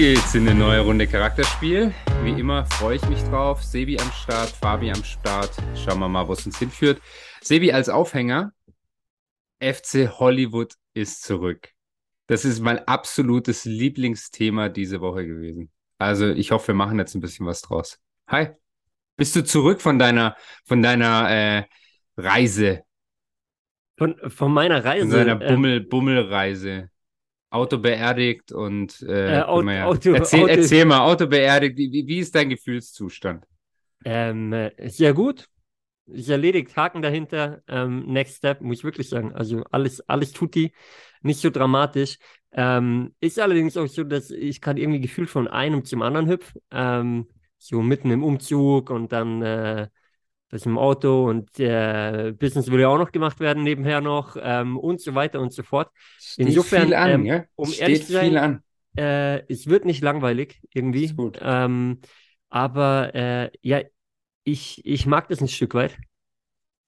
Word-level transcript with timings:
Geht's 0.00 0.34
in 0.34 0.48
eine 0.48 0.58
neue 0.58 0.80
Runde 0.80 1.06
Charakterspiel. 1.06 1.92
Wie 2.22 2.30
immer 2.30 2.64
freue 2.64 2.96
ich 2.96 3.06
mich 3.10 3.22
drauf. 3.24 3.62
Sebi 3.62 3.98
am 4.00 4.10
Start, 4.12 4.48
Fabi 4.48 4.90
am 4.90 5.04
Start. 5.04 5.50
Schauen 5.74 5.98
wir 5.98 6.08
mal, 6.08 6.26
wo 6.26 6.32
es 6.32 6.46
uns 6.46 6.58
hinführt. 6.58 7.02
Sebi 7.42 7.70
als 7.70 7.90
Aufhänger. 7.90 8.54
FC 9.58 10.08
Hollywood 10.08 10.72
ist 10.94 11.22
zurück. 11.22 11.68
Das 12.28 12.46
ist 12.46 12.60
mein 12.60 12.78
absolutes 12.88 13.66
Lieblingsthema 13.66 14.70
diese 14.70 15.02
Woche 15.02 15.26
gewesen. 15.26 15.70
Also 15.98 16.30
ich 16.30 16.50
hoffe, 16.50 16.68
wir 16.68 16.76
machen 16.76 16.98
jetzt 16.98 17.14
ein 17.14 17.20
bisschen 17.20 17.44
was 17.44 17.60
draus. 17.60 18.00
Hi. 18.26 18.52
Bist 19.18 19.36
du 19.36 19.44
zurück 19.44 19.82
von 19.82 19.98
deiner, 19.98 20.34
von 20.64 20.80
deiner 20.80 21.30
äh, 21.30 21.64
Reise? 22.16 22.84
Von, 23.98 24.16
von 24.30 24.50
meiner 24.50 24.82
Reise? 24.82 25.10
Von 25.10 25.10
deiner 25.10 25.36
Bummel, 25.36 25.76
ähm, 25.82 25.88
Bummelreise. 25.90 26.90
Auto 27.50 27.78
beerdigt 27.78 28.52
und 28.52 29.02
äh, 29.02 29.38
äh, 29.38 29.42
Auto, 29.42 29.70
ja. 29.70 29.84
Auto, 29.84 30.12
erzähl, 30.12 30.44
Auto, 30.44 30.48
erzähl, 30.48 30.84
mal, 30.84 31.00
Auto 31.00 31.26
beerdigt, 31.26 31.76
wie, 31.76 32.06
wie 32.06 32.18
ist 32.18 32.34
dein 32.34 32.48
Gefühlszustand? 32.48 33.44
Ähm, 34.04 34.70
sehr 34.86 35.12
gut. 35.12 35.48
Ist 36.06 36.28
erledigt, 36.28 36.76
Haken 36.76 37.02
dahinter. 37.02 37.62
Ähm, 37.68 38.04
next 38.06 38.36
Step, 38.38 38.60
muss 38.60 38.78
ich 38.78 38.84
wirklich 38.84 39.08
sagen. 39.08 39.32
Also 39.34 39.64
alles, 39.70 40.00
alles 40.08 40.32
tut 40.32 40.54
die. 40.54 40.72
Nicht 41.22 41.40
so 41.40 41.50
dramatisch. 41.50 42.18
Ähm, 42.52 43.14
ist 43.20 43.38
allerdings 43.38 43.76
auch 43.76 43.86
so, 43.86 44.04
dass 44.04 44.30
ich 44.30 44.60
gerade 44.60 44.80
irgendwie 44.80 45.00
gefühlt 45.00 45.28
von 45.28 45.46
einem 45.46 45.84
zum 45.84 46.02
anderen 46.02 46.28
hüpfe. 46.28 46.60
Ähm, 46.70 47.28
so 47.58 47.82
mitten 47.82 48.10
im 48.10 48.24
Umzug 48.24 48.90
und 48.90 49.12
dann 49.12 49.42
äh, 49.42 49.88
das 50.50 50.66
im 50.66 50.78
Auto 50.78 51.28
und 51.28 51.58
äh, 51.58 52.32
Business 52.38 52.70
will 52.70 52.80
ja 52.80 52.88
auch 52.88 52.98
noch 52.98 53.12
gemacht 53.12 53.38
werden 53.40 53.62
nebenher 53.62 54.00
noch 54.00 54.36
ähm, 54.40 54.76
und 54.78 55.00
so 55.00 55.14
weiter 55.14 55.40
und 55.40 55.52
so 55.52 55.62
fort. 55.62 55.90
Steht 56.18 56.48
Insofern, 56.48 56.86
viel 56.86 56.94
an, 56.94 57.10
ähm, 57.10 57.24
ja? 57.24 57.44
um 57.54 57.68
Steht 57.68 57.80
ehrlich 57.80 58.06
zu 58.06 58.12
sein, 58.12 58.28
viel 58.30 58.38
an. 58.38 58.62
Äh, 58.96 59.46
es 59.50 59.68
wird 59.68 59.84
nicht 59.84 60.02
langweilig 60.02 60.60
irgendwie. 60.74 61.12
Ähm, 61.40 62.00
aber 62.48 63.14
äh, 63.14 63.50
ja, 63.62 63.80
ich, 64.42 64.84
ich 64.84 65.06
mag 65.06 65.28
das 65.28 65.40
ein 65.40 65.48
Stück 65.48 65.74
weit, 65.74 65.96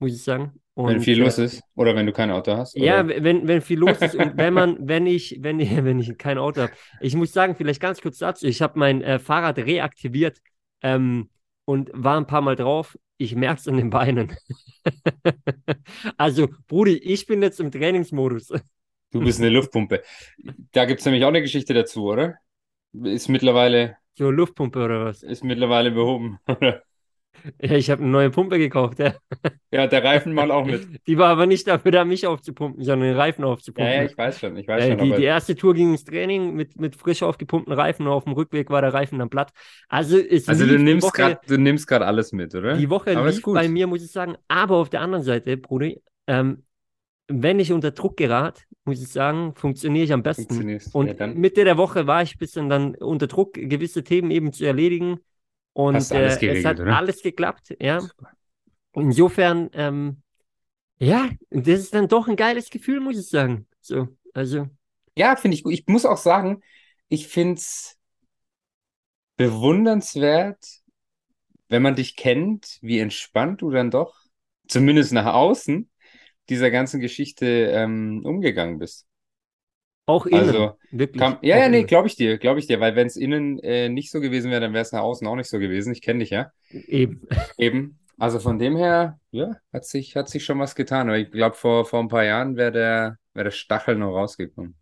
muss 0.00 0.12
ich 0.12 0.22
sagen. 0.22 0.52
Und, 0.74 0.88
wenn 0.88 1.00
viel 1.00 1.20
los 1.20 1.38
äh, 1.38 1.44
ist 1.44 1.62
oder 1.76 1.94
wenn 1.94 2.06
du 2.06 2.12
kein 2.12 2.30
Auto 2.30 2.56
hast? 2.56 2.76
Oder? 2.76 2.84
Ja, 2.84 3.06
wenn, 3.06 3.46
wenn 3.46 3.60
viel 3.60 3.78
los 3.78 3.98
ist 4.00 4.14
und 4.14 4.38
wenn 4.38 4.54
man, 4.54 4.76
wenn 4.88 5.06
ich, 5.06 5.38
wenn, 5.40 5.58
wenn 5.58 6.00
ich 6.00 6.16
kein 6.16 6.38
Auto 6.38 6.62
habe. 6.62 6.72
Ich 7.00 7.14
muss 7.14 7.32
sagen, 7.32 7.54
vielleicht 7.54 7.80
ganz 7.80 8.00
kurz 8.00 8.18
dazu, 8.18 8.46
ich 8.46 8.62
habe 8.62 8.78
mein 8.78 9.02
äh, 9.02 9.18
Fahrrad 9.18 9.58
reaktiviert 9.58 10.38
ähm, 10.82 11.28
und 11.66 11.90
war 11.92 12.16
ein 12.16 12.26
paar 12.26 12.40
Mal 12.40 12.56
drauf. 12.56 12.96
Ich 13.22 13.36
merke 13.36 13.60
es 13.60 13.68
an 13.68 13.76
den 13.76 13.88
Beinen. 13.90 14.36
also, 16.16 16.48
Brudi, 16.66 16.96
ich 16.98 17.24
bin 17.26 17.40
jetzt 17.40 17.60
im 17.60 17.70
Trainingsmodus. 17.70 18.48
Du 19.12 19.20
bist 19.20 19.38
eine 19.38 19.50
Luftpumpe. 19.50 20.02
Da 20.72 20.86
gibt 20.86 20.98
es 20.98 21.06
nämlich 21.06 21.22
auch 21.22 21.28
eine 21.28 21.40
Geschichte 21.40 21.72
dazu, 21.72 22.06
oder? 22.06 22.34
Ist 22.92 23.28
mittlerweile. 23.28 23.96
So, 24.14 24.32
Luftpumpe 24.32 24.82
oder 24.82 25.04
was? 25.04 25.22
Ist 25.22 25.44
mittlerweile 25.44 25.92
behoben, 25.92 26.40
oder? 26.48 26.82
Ja, 27.60 27.72
ich 27.76 27.90
habe 27.90 28.02
eine 28.02 28.10
neue 28.10 28.30
Pumpe 28.30 28.58
gekauft, 28.58 28.98
ja. 28.98 29.14
Ja, 29.70 29.86
der 29.86 30.04
Reifen 30.04 30.32
mal 30.32 30.50
auch 30.50 30.64
mit. 30.64 30.86
Die 31.06 31.18
war 31.18 31.30
aber 31.30 31.46
nicht 31.46 31.66
dafür 31.66 31.90
da, 31.90 32.04
mich 32.04 32.26
aufzupumpen, 32.26 32.84
sondern 32.84 33.08
den 33.08 33.16
Reifen 33.16 33.44
aufzupumpen. 33.44 33.92
Ja, 33.92 34.02
ja, 34.02 34.04
ich 34.04 34.16
weiß 34.16 34.38
schon, 34.38 34.56
ich 34.56 34.68
weiß 34.68 34.84
äh, 34.84 34.88
schon. 34.98 34.98
Die, 34.98 35.16
die 35.16 35.24
erste 35.24 35.56
Tour 35.56 35.74
ging 35.74 35.92
ins 35.92 36.04
Training 36.04 36.54
mit, 36.54 36.78
mit 36.78 36.94
frisch 36.94 37.22
aufgepumpten 37.22 37.72
Reifen 37.72 38.06
und 38.06 38.12
auf 38.12 38.24
dem 38.24 38.34
Rückweg 38.34 38.70
war 38.70 38.82
der 38.82 38.94
Reifen 38.94 39.18
dann 39.18 39.30
platt. 39.30 39.52
Also, 39.88 40.18
es 40.18 40.48
also 40.48 40.66
du 40.66 40.78
nimmst 40.78 41.10
du 41.46 41.58
nimmst 41.58 41.86
gerade 41.86 42.06
alles 42.06 42.32
mit, 42.32 42.54
oder? 42.54 42.76
Die 42.76 42.90
Woche 42.90 43.16
Aber 43.16 43.28
ist 43.28 43.36
lief 43.36 43.44
gut. 43.44 43.54
bei 43.54 43.68
mir, 43.68 43.86
muss 43.86 44.04
ich 44.04 44.12
sagen. 44.12 44.36
Aber 44.48 44.76
auf 44.76 44.90
der 44.90 45.00
anderen 45.00 45.24
Seite, 45.24 45.56
Brudi, 45.56 46.00
ähm, 46.26 46.64
wenn 47.28 47.60
ich 47.60 47.72
unter 47.72 47.92
Druck 47.92 48.16
gerate, 48.16 48.62
muss 48.84 49.00
ich 49.00 49.08
sagen, 49.08 49.54
funktioniere 49.54 50.04
ich 50.04 50.12
am 50.12 50.22
besten. 50.22 50.80
Und 50.92 51.18
ja, 51.18 51.26
Mitte 51.28 51.64
der 51.64 51.76
Woche 51.76 52.06
war 52.06 52.22
ich 52.22 52.34
ein 52.34 52.38
bisschen 52.38 52.68
dann 52.68 52.94
unter 52.96 53.26
Druck, 53.26 53.54
gewisse 53.54 54.04
Themen 54.04 54.30
eben 54.30 54.52
zu 54.52 54.64
erledigen. 54.64 55.20
Und 55.74 55.96
Hast 55.96 56.12
alles 56.12 56.42
äh, 56.42 56.48
es 56.58 56.64
hat 56.64 56.80
oder? 56.80 56.96
alles 56.96 57.22
geklappt, 57.22 57.74
ja. 57.80 58.06
Insofern, 58.94 59.70
ähm, 59.72 60.22
ja, 60.98 61.30
das 61.50 61.80
ist 61.80 61.94
dann 61.94 62.08
doch 62.08 62.28
ein 62.28 62.36
geiles 62.36 62.70
Gefühl, 62.70 63.00
muss 63.00 63.18
ich 63.18 63.28
sagen. 63.28 63.66
So, 63.80 64.08
also, 64.34 64.68
Ja, 65.16 65.36
finde 65.36 65.56
ich 65.56 65.62
gut. 65.62 65.72
Ich 65.72 65.86
muss 65.86 66.06
auch 66.06 66.16
sagen, 66.16 66.62
ich 67.08 67.28
finde 67.28 67.54
es 67.54 67.98
bewundernswert, 69.36 70.82
wenn 71.68 71.82
man 71.82 71.96
dich 71.96 72.16
kennt, 72.16 72.78
wie 72.82 72.98
entspannt 73.00 73.62
du 73.62 73.70
dann 73.70 73.90
doch, 73.90 74.16
zumindest 74.68 75.12
nach 75.12 75.26
außen, 75.34 75.90
dieser 76.48 76.70
ganzen 76.70 77.00
Geschichte 77.00 77.46
ähm, 77.46 78.22
umgegangen 78.24 78.78
bist. 78.78 79.06
Auch 80.06 80.26
innen, 80.26 80.48
Also, 80.48 80.78
wirklich. 80.90 81.20
Kam, 81.20 81.38
ja, 81.42 81.58
ja, 81.58 81.68
nee, 81.68 81.84
glaube 81.84 82.08
ich 82.08 82.16
dir, 82.16 82.38
glaube 82.38 82.58
ich 82.60 82.66
dir, 82.66 82.80
weil 82.80 82.96
wenn 82.96 83.06
es 83.06 83.16
innen 83.16 83.58
äh, 83.60 83.88
nicht 83.88 84.10
so 84.10 84.20
gewesen 84.20 84.50
wäre, 84.50 84.60
dann 84.60 84.72
wäre 84.72 84.82
es 84.82 84.92
nach 84.92 85.02
außen 85.02 85.26
auch 85.26 85.36
nicht 85.36 85.48
so 85.48 85.58
gewesen. 85.58 85.92
Ich 85.92 86.02
kenne 86.02 86.20
dich 86.20 86.30
ja. 86.30 86.50
Eben. 86.70 87.22
Eben. 87.58 87.98
Also 88.18 88.38
von 88.40 88.58
dem 88.58 88.76
her, 88.76 89.18
ja, 89.30 89.56
hat 89.72 89.84
sich, 89.84 90.16
hat 90.16 90.28
sich 90.28 90.44
schon 90.44 90.58
was 90.58 90.74
getan. 90.74 91.08
Aber 91.08 91.18
ich 91.18 91.30
glaube, 91.30 91.56
vor, 91.56 91.84
vor 91.84 92.00
ein 92.00 92.08
paar 92.08 92.24
Jahren 92.24 92.56
wäre 92.56 92.72
der, 92.72 93.16
wäre 93.34 93.44
der 93.44 93.50
Stachel 93.50 93.96
noch 93.96 94.12
rausgekommen. 94.12 94.76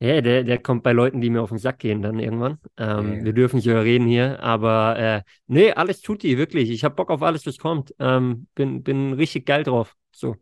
Ja, 0.00 0.20
der, 0.20 0.42
der 0.42 0.58
kommt 0.58 0.82
bei 0.82 0.92
Leuten, 0.92 1.20
die 1.20 1.30
mir 1.30 1.42
auf 1.42 1.50
den 1.50 1.58
Sack 1.58 1.78
gehen, 1.78 2.02
dann 2.02 2.18
irgendwann. 2.18 2.58
Ähm, 2.76 3.18
Ja. 3.18 3.24
Wir 3.24 3.32
dürfen 3.32 3.56
nicht 3.56 3.68
reden 3.68 4.06
hier, 4.08 4.40
aber 4.40 4.98
äh, 4.98 5.22
nee, 5.46 5.72
alles 5.72 6.00
tut 6.00 6.24
die, 6.24 6.38
wirklich. 6.38 6.70
Ich 6.70 6.82
habe 6.82 6.96
Bock 6.96 7.10
auf 7.10 7.22
alles, 7.22 7.46
was 7.46 7.56
kommt. 7.58 7.94
Ähm, 8.00 8.48
bin, 8.56 8.82
bin 8.82 9.12
richtig 9.12 9.46
geil 9.46 9.62
drauf. 9.62 9.94
So. 10.12 10.36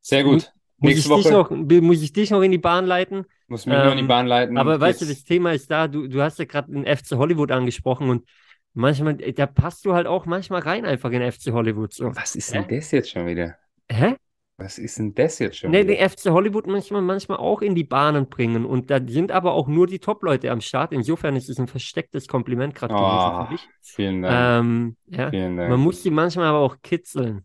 Sehr 0.00 0.22
gut. 0.22 0.52
Muss 0.82 0.90
Nächste 0.90 1.08
ich, 1.10 1.14
dich 1.14 1.24
Woche 1.24 1.32
noch, 1.32 1.50
muss 1.50 2.02
ich 2.02 2.12
dich 2.12 2.30
noch 2.30 2.42
in 2.42 2.50
die 2.50 2.58
Bahn 2.58 2.86
leiten? 2.86 3.24
muss 3.46 3.66
mich 3.66 3.82
noch 3.82 3.92
in 3.92 3.98
die 3.98 4.02
ähm, 4.02 4.08
Bahn 4.08 4.26
leiten. 4.26 4.56
Aber 4.58 4.80
weißt 4.80 5.02
du, 5.02 5.06
das 5.06 5.24
Thema 5.24 5.52
ist 5.52 5.70
da, 5.70 5.88
du, 5.88 6.08
du 6.08 6.22
hast 6.22 6.38
ja 6.38 6.44
gerade 6.44 6.72
den 6.72 6.86
FC 6.86 7.12
Hollywood 7.16 7.52
angesprochen 7.52 8.08
und 8.10 8.28
manchmal, 8.74 9.20
äh, 9.20 9.32
da 9.32 9.46
passt 9.46 9.84
du 9.84 9.94
halt 9.94 10.06
auch 10.06 10.26
manchmal 10.26 10.62
rein 10.62 10.84
einfach 10.84 11.10
in 11.10 11.22
FC 11.30 11.52
Hollywood. 11.52 11.92
So. 11.92 12.14
Was 12.16 12.34
ist 12.36 12.52
denn 12.52 12.66
das 12.68 12.90
jetzt 12.90 13.10
schon 13.10 13.26
wieder? 13.26 13.56
Hä? 13.90 14.16
Was 14.56 14.78
ist 14.78 14.98
denn 14.98 15.14
das 15.14 15.38
jetzt 15.38 15.58
schon 15.58 15.70
Nee, 15.70 15.78
wieder? 15.78 15.94
den 15.96 15.98
FC 15.98 16.30
Hollywood 16.30 16.66
manchmal, 16.66 17.02
manchmal 17.02 17.38
auch 17.38 17.62
in 17.62 17.74
die 17.74 17.84
Bahnen 17.84 18.28
bringen. 18.28 18.64
Und 18.64 18.90
da 18.90 19.00
sind 19.06 19.32
aber 19.32 19.52
auch 19.52 19.66
nur 19.68 19.86
die 19.86 19.98
Top-Leute 19.98 20.50
am 20.50 20.60
Start. 20.60 20.92
Insofern 20.92 21.36
ist 21.36 21.48
es 21.48 21.58
ein 21.58 21.68
verstecktes 21.68 22.28
Kompliment 22.28 22.74
gerade 22.74 22.94
gewesen 22.94 23.32
Oh, 23.34 23.44
für 23.46 23.46
dich. 23.46 23.68
vielen 23.80 24.22
Dank. 24.22 24.64
Ähm, 24.64 24.96
ja. 25.06 25.30
Vielen 25.30 25.56
Dank. 25.56 25.70
Man 25.70 25.80
muss 25.80 26.02
sie 26.02 26.10
manchmal 26.10 26.46
aber 26.46 26.58
auch 26.58 26.76
kitzeln. 26.82 27.44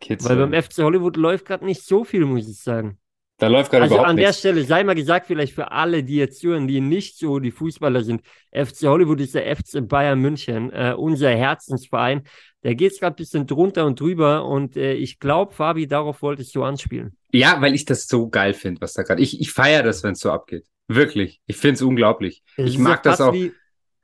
Kids, 0.00 0.24
Weil 0.24 0.36
beim 0.36 0.52
FC 0.62 0.78
Hollywood 0.78 1.16
läuft 1.16 1.46
gerade 1.46 1.64
nicht 1.64 1.82
so 1.82 2.04
viel, 2.04 2.24
muss 2.24 2.48
ich 2.48 2.58
sagen. 2.60 2.98
da 3.38 3.48
läuft 3.48 3.70
gerade 3.70 3.84
Also 3.84 3.94
überhaupt 3.94 4.10
an 4.10 4.16
der 4.16 4.28
nichts. 4.28 4.40
Stelle 4.40 4.64
sei 4.64 4.84
mal 4.84 4.94
gesagt, 4.94 5.26
vielleicht 5.26 5.54
für 5.54 5.72
alle, 5.72 6.04
die 6.04 6.16
jetzt 6.16 6.42
hören, 6.42 6.66
die 6.68 6.80
nicht 6.80 7.16
so 7.18 7.38
die 7.38 7.50
Fußballer 7.50 8.02
sind. 8.04 8.22
FC 8.52 8.82
Hollywood 8.82 9.20
ist 9.20 9.34
der 9.34 9.54
FC 9.56 9.80
Bayern 9.86 10.20
München, 10.20 10.70
äh, 10.72 10.94
unser 10.96 11.30
Herzensverein. 11.30 12.22
Da 12.62 12.74
geht 12.74 12.92
es 12.92 13.00
gerade 13.00 13.14
ein 13.14 13.16
bisschen 13.16 13.46
drunter 13.46 13.86
und 13.86 13.98
drüber 13.98 14.44
und 14.44 14.76
äh, 14.76 14.92
ich 14.92 15.18
glaube, 15.18 15.54
Fabi, 15.54 15.86
darauf 15.86 16.20
wolltest 16.20 16.54
du 16.54 16.62
anspielen. 16.64 17.16
Ja, 17.32 17.60
weil 17.62 17.74
ich 17.74 17.86
das 17.86 18.06
so 18.08 18.28
geil 18.28 18.52
finde, 18.52 18.80
was 18.82 18.92
da 18.92 19.02
gerade. 19.02 19.22
Ich, 19.22 19.40
ich 19.40 19.52
feiere 19.52 19.82
das, 19.82 20.02
wenn 20.02 20.12
es 20.12 20.20
so 20.20 20.30
abgeht. 20.30 20.66
Wirklich. 20.88 21.40
Ich 21.46 21.56
finde 21.56 21.74
es 21.74 21.82
unglaublich. 21.82 22.42
Es 22.56 22.70
Ich 22.70 22.78
mag 22.78 23.02
das 23.02 23.20
auch. 23.20 23.32
Wie, 23.32 23.52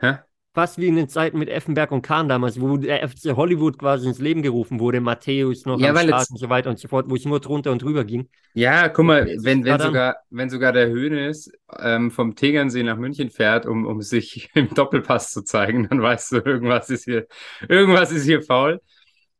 Hä? 0.00 0.18
Fast 0.56 0.78
wie 0.78 0.86
in 0.86 0.96
den 0.96 1.06
Zeiten 1.06 1.38
mit 1.38 1.50
Effenberg 1.50 1.92
und 1.92 2.00
Kahn 2.00 2.30
damals, 2.30 2.58
wo 2.58 2.78
der 2.78 3.06
FC 3.06 3.36
Hollywood 3.36 3.78
quasi 3.78 4.08
ins 4.08 4.18
Leben 4.20 4.40
gerufen 4.40 4.80
wurde, 4.80 5.02
Matthäus 5.02 5.66
noch 5.66 5.78
Ja, 5.78 5.90
am 5.90 5.98
Start 5.98 6.30
und 6.30 6.38
so 6.38 6.48
weiter 6.48 6.70
und 6.70 6.78
so 6.78 6.88
fort, 6.88 7.10
wo 7.10 7.14
es 7.14 7.26
nur 7.26 7.40
drunter 7.40 7.72
und 7.72 7.82
drüber 7.82 8.06
ging. 8.06 8.30
Ja, 8.54 8.88
guck 8.88 9.04
mal, 9.04 9.26
wenn, 9.42 9.66
wenn 9.66 9.78
sogar, 9.78 10.16
wenn 10.30 10.48
sogar 10.48 10.72
der 10.72 10.88
Hönes 10.88 11.52
ähm, 11.78 12.10
vom 12.10 12.36
Tegernsee 12.36 12.82
nach 12.84 12.96
München 12.96 13.28
fährt, 13.28 13.66
um, 13.66 13.84
um 13.84 14.00
sich 14.00 14.48
im 14.54 14.72
Doppelpass 14.72 15.30
zu 15.30 15.44
zeigen, 15.44 15.88
dann 15.90 16.00
weißt 16.00 16.32
du, 16.32 16.36
irgendwas 16.38 16.88
ist 16.88 17.04
hier, 17.04 17.26
irgendwas 17.68 18.10
ist 18.10 18.24
hier 18.24 18.40
faul. 18.40 18.80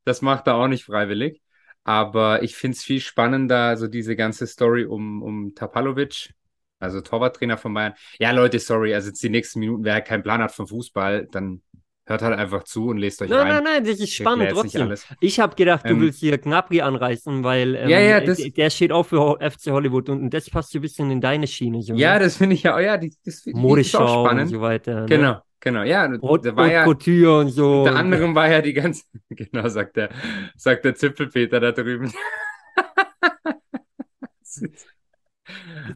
Das 0.04 0.20
macht 0.20 0.46
er 0.48 0.56
auch 0.56 0.68
nicht 0.68 0.84
freiwillig. 0.84 1.40
Aber 1.82 2.42
ich 2.42 2.56
finde 2.56 2.76
es 2.76 2.84
viel 2.84 3.00
spannender, 3.00 3.78
so 3.78 3.86
diese 3.86 4.16
ganze 4.16 4.46
Story 4.46 4.84
um, 4.84 5.22
um 5.22 5.54
Tapalovic, 5.54 6.34
also 6.78 7.00
Torwarttrainer 7.00 7.56
von 7.58 7.72
Bayern. 7.74 7.94
Ja, 8.18 8.30
Leute, 8.32 8.58
sorry, 8.58 8.94
also 8.94 9.08
jetzt 9.08 9.22
die 9.22 9.30
nächsten 9.30 9.60
Minuten, 9.60 9.84
wer 9.84 10.00
keinen 10.02 10.22
Plan 10.22 10.42
hat 10.42 10.52
vom 10.52 10.66
Fußball, 10.66 11.26
dann 11.30 11.62
hört 12.08 12.22
halt 12.22 12.38
einfach 12.38 12.62
zu 12.62 12.86
und 12.88 12.98
lest 12.98 13.20
euch 13.22 13.30
Nein, 13.30 13.40
rein. 13.40 13.48
nein, 13.48 13.64
nein, 13.64 13.84
das 13.84 13.94
ist 13.94 14.02
Ich 14.04 14.16
spannend 14.16 14.50
trotzdem. 14.52 14.94
Ich 15.20 15.40
habe 15.40 15.56
gedacht, 15.56 15.84
du 15.86 15.90
Ähm, 15.94 16.00
willst 16.02 16.20
hier 16.20 16.38
Gnabry 16.38 16.80
anreißen, 16.80 17.42
weil 17.42 17.74
ähm, 17.74 17.88
Ja, 17.88 17.98
ja, 17.98 18.20
das- 18.20 18.38
der, 18.38 18.70
steht 18.70 18.92
auch 18.92 19.02
für 19.04 19.38
FC 19.40 19.72
Hollywood 19.72 20.08
und 20.10 20.30
das 20.30 20.48
passt 20.48 20.70
so 20.70 20.78
ein 20.78 20.82
bisschen 20.82 21.10
in 21.10 21.20
deine 21.20 21.48
Schiene. 21.48 21.82
So, 21.82 21.94
Ja, 21.94 22.14
ne? 22.14 22.20
das 22.20 22.36
finde 22.36 22.54
ich 22.54 22.62
ja, 22.62 22.76
oh 22.76 22.78
ja, 22.78 22.96
die, 22.96 23.12
das, 23.24 23.46
ist 23.46 23.56
Modeschau 23.56 23.98
auch 24.04 24.20
und 24.22 24.26
spannend. 24.26 24.50
so 24.50 24.60
weiter. 24.60 25.00
Ne? 25.00 25.06
Genau, 25.06 25.40
genau, 25.58 25.82
ja. 25.82 26.08
Haute, 26.22 26.50
Da 26.50 26.56
war 26.56 26.70
ja, 26.70 26.84
Couture 26.84 27.40
und 27.40 27.48
so. 27.48 27.82
unter 27.82 27.96
anderem 27.96 28.34
war 28.36 28.48
ja 28.50 28.62
die 28.62 28.72
ganze, 28.72 29.02
genau, 29.30 29.66
sagt 29.68 29.96
der, 29.96 30.10
sagt 30.56 30.84
der 30.84 30.94
Zipfelpeter 30.94 31.58
da 31.58 31.72
drüben. 31.72 32.12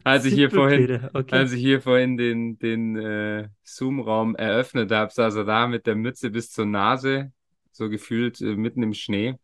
Als 0.03 0.25
ich 0.25 0.33
hier 0.33 0.51
vorhin, 0.51 1.09
Okay. 1.13 1.35
als 1.35 1.51
ich 1.51 1.59
hier 1.61 1.81
vorhin 1.81 2.17
den, 2.17 2.57
den 2.59 2.95
äh, 2.97 3.49
Zoom-Raum 3.63 4.35
eröffnet 4.35 4.91
habe, 4.91 5.11
saß 5.11 5.35
er 5.35 5.45
da 5.45 5.67
mit 5.67 5.85
der 5.87 5.95
Mütze 5.95 6.29
bis 6.29 6.51
zur 6.51 6.65
Nase, 6.65 7.31
so 7.71 7.89
gefühlt 7.89 8.41
äh, 8.41 8.55
mitten 8.55 8.83
im 8.83 8.93
Schnee. 8.93 9.35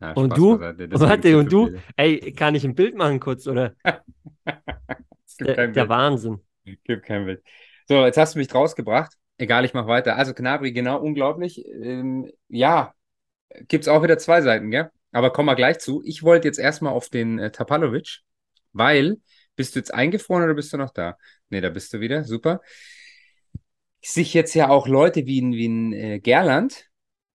Ja, 0.00 0.12
Und 0.14 0.30
Spaß 0.30 0.38
du? 0.38 0.58
Warte, 0.60 1.38
und 1.38 1.52
du? 1.52 1.70
Ey, 1.96 2.32
kann 2.32 2.54
ich 2.54 2.64
ein 2.64 2.74
Bild 2.74 2.96
machen 2.96 3.20
kurz, 3.20 3.46
oder? 3.46 3.74
Es 5.26 5.36
gibt 5.36 5.48
Der, 5.48 5.56
kein 5.56 5.72
der. 5.72 5.88
Wahnsinn. 5.88 6.40
Gibt 6.84 7.04
kein 7.04 7.26
Bild. 7.26 7.42
So, 7.88 8.04
jetzt 8.04 8.16
hast 8.18 8.34
du 8.34 8.38
mich 8.38 8.48
draus 8.48 8.74
gebracht. 8.74 9.12
Egal, 9.38 9.64
ich 9.64 9.74
mache 9.74 9.86
weiter. 9.86 10.16
Also 10.16 10.34
Gnabry, 10.34 10.72
genau, 10.72 10.98
unglaublich. 11.00 11.64
Ähm, 11.66 12.30
ja, 12.48 12.94
gibt 13.68 13.84
es 13.84 13.88
auch 13.88 14.02
wieder 14.02 14.18
zwei 14.18 14.42
Seiten, 14.42 14.70
gell? 14.70 14.90
Aber 15.12 15.32
kommen 15.32 15.48
wir 15.48 15.56
gleich 15.56 15.78
zu. 15.78 16.02
Ich 16.04 16.22
wollte 16.22 16.48
jetzt 16.48 16.58
erstmal 16.58 16.92
auf 16.92 17.08
den 17.10 17.38
äh, 17.38 17.50
Tapalovic, 17.52 18.20
weil, 18.72 19.18
bist 19.56 19.74
du 19.74 19.80
jetzt 19.80 19.92
eingefroren 19.94 20.44
oder 20.44 20.54
bist 20.54 20.72
du 20.72 20.76
noch 20.76 20.90
da? 20.92 21.16
Nee, 21.50 21.60
da 21.60 21.70
bist 21.70 21.92
du 21.92 22.00
wieder, 22.00 22.24
super. 22.24 22.60
Sich 24.02 24.34
jetzt 24.34 24.54
ja 24.54 24.68
auch 24.68 24.86
Leute 24.86 25.26
wie, 25.26 25.40
wie 25.42 25.66
ein 25.68 25.92
äh, 25.92 26.20
Gerland 26.20 26.88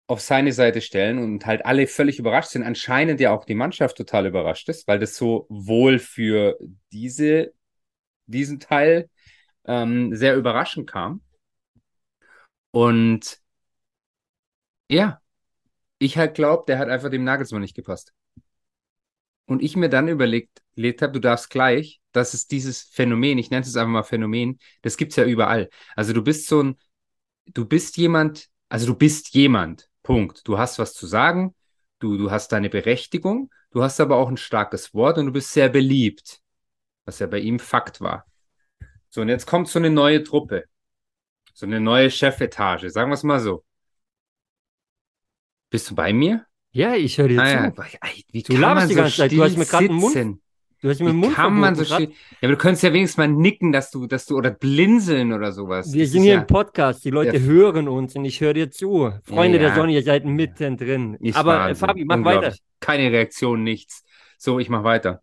auf 0.07 0.21
seine 0.21 0.53
Seite 0.53 0.81
stellen 0.81 1.19
und 1.19 1.45
halt 1.45 1.65
alle 1.65 1.87
völlig 1.87 2.19
überrascht 2.19 2.51
sind. 2.51 2.63
Anscheinend 2.63 3.19
ja 3.19 3.31
auch 3.31 3.45
die 3.45 3.55
Mannschaft 3.55 3.97
total 3.97 4.27
überrascht 4.27 4.69
ist, 4.69 4.87
weil 4.87 4.99
das 4.99 5.15
so 5.15 5.45
wohl 5.49 5.99
für 5.99 6.57
diese, 6.91 7.53
diesen 8.27 8.59
Teil 8.59 9.09
ähm, 9.65 10.15
sehr 10.15 10.35
überraschend 10.37 10.89
kam. 10.89 11.21
Und 12.71 13.41
ja, 14.89 15.21
ich 15.99 16.17
halt 16.17 16.35
glaube, 16.35 16.65
der 16.67 16.79
hat 16.79 16.89
einfach 16.89 17.09
dem 17.11 17.23
Nagelsmann 17.23 17.61
nicht 17.61 17.75
gepasst. 17.75 18.13
Und 19.51 19.61
ich 19.61 19.75
mir 19.75 19.89
dann 19.89 20.07
überlegt, 20.07 20.61
überlegt 20.77 21.01
habe, 21.01 21.11
du 21.11 21.19
darfst 21.19 21.49
gleich, 21.49 21.99
dass 22.13 22.33
es 22.33 22.47
dieses 22.47 22.83
Phänomen, 22.83 23.37
ich 23.37 23.49
nenne 23.49 23.65
es 23.65 23.75
einfach 23.75 23.91
mal 23.91 24.03
Phänomen, 24.03 24.59
das 24.81 24.95
gibt 24.95 25.11
es 25.11 25.17
ja 25.17 25.25
überall. 25.25 25.69
Also 25.93 26.13
du 26.13 26.23
bist 26.23 26.47
so 26.47 26.63
ein, 26.63 26.77
du 27.47 27.65
bist 27.65 27.97
jemand, 27.97 28.47
also 28.69 28.85
du 28.85 28.95
bist 28.95 29.33
jemand, 29.33 29.89
Punkt. 30.03 30.47
Du 30.47 30.57
hast 30.57 30.79
was 30.79 30.93
zu 30.93 31.05
sagen, 31.05 31.53
du, 31.99 32.15
du 32.15 32.31
hast 32.31 32.53
deine 32.53 32.69
Berechtigung, 32.69 33.51
du 33.71 33.83
hast 33.83 33.99
aber 33.99 34.15
auch 34.15 34.29
ein 34.29 34.37
starkes 34.37 34.93
Wort 34.93 35.17
und 35.17 35.25
du 35.25 35.33
bist 35.33 35.51
sehr 35.51 35.67
beliebt, 35.67 36.39
was 37.03 37.19
ja 37.19 37.27
bei 37.27 37.39
ihm 37.39 37.59
Fakt 37.59 37.99
war. 37.99 38.25
So, 39.09 39.19
und 39.19 39.27
jetzt 39.27 39.47
kommt 39.47 39.67
so 39.67 39.79
eine 39.79 39.89
neue 39.89 40.23
Truppe, 40.23 40.63
so 41.53 41.65
eine 41.65 41.81
neue 41.81 42.09
Chefetage, 42.09 42.89
sagen 42.89 43.11
wir 43.11 43.15
es 43.15 43.23
mal 43.23 43.41
so. 43.41 43.65
Bist 45.69 45.89
du 45.89 45.95
bei 45.95 46.13
mir? 46.13 46.45
Ja, 46.71 46.95
ich 46.95 47.17
höre 47.17 47.27
dir 47.27 47.41
Ah, 47.41 47.71
zu. 47.73 47.83
Wie 48.31 48.43
Du 48.43 48.55
laberst 48.57 48.89
die 48.89 48.93
so 48.93 49.01
ganze 49.01 49.17
Zeit. 49.17 49.31
Du 49.31 49.43
hast 49.43 49.57
mir 49.57 49.65
gerade 49.65 49.87
den 49.87 49.95
Mund-? 49.97 50.39
Du 50.81 50.89
hast 50.89 50.99
mir 50.99 51.09
Wie 51.09 51.13
Mund 51.13 51.35
kann 51.35 51.53
man 51.59 51.75
so 51.75 51.83
grad. 51.83 52.01
still? 52.01 52.09
Ja, 52.09 52.37
aber 52.41 52.47
du 52.53 52.57
könntest 52.57 52.83
ja 52.83 52.91
wenigstens 52.93 53.17
mal 53.17 53.27
nicken, 53.27 53.71
dass 53.71 53.91
du, 53.91 54.07
dass 54.07 54.25
du, 54.25 54.35
oder 54.37 54.49
blinzeln 54.51 55.31
oder 55.33 55.51
sowas. 55.51 55.93
Wir 55.93 56.03
Das 56.05 56.11
sind 56.11 56.23
hier 56.23 56.33
ja, 56.35 56.39
im 56.41 56.47
Podcast, 56.47 57.05
die 57.05 57.11
Leute 57.11 57.37
Ja. 57.37 57.43
hören 57.43 57.87
uns 57.87 58.15
und 58.15 58.25
ich 58.25 58.41
höre 58.41 58.53
dir 58.53 58.71
zu. 58.71 59.11
Freunde 59.23 59.57
Ja, 59.59 59.67
der. 59.67 59.75
Sonne, 59.75 59.91
ihr 59.93 60.01
seid 60.03 60.25
mittendrin. 60.25 61.15
ist 61.15 61.35
Aber 61.35 61.55
äh, 61.55 61.59
Wahnsinn. 61.59 61.87
Fabi, 61.87 62.05
mach 62.05 62.23
weiter. 62.23 62.55
Keine 62.79 63.11
Reaktion, 63.11 63.63
nichts. 63.63 64.03
So, 64.37 64.57
ich 64.59 64.69
mach 64.69 64.83
weiter. 64.83 65.21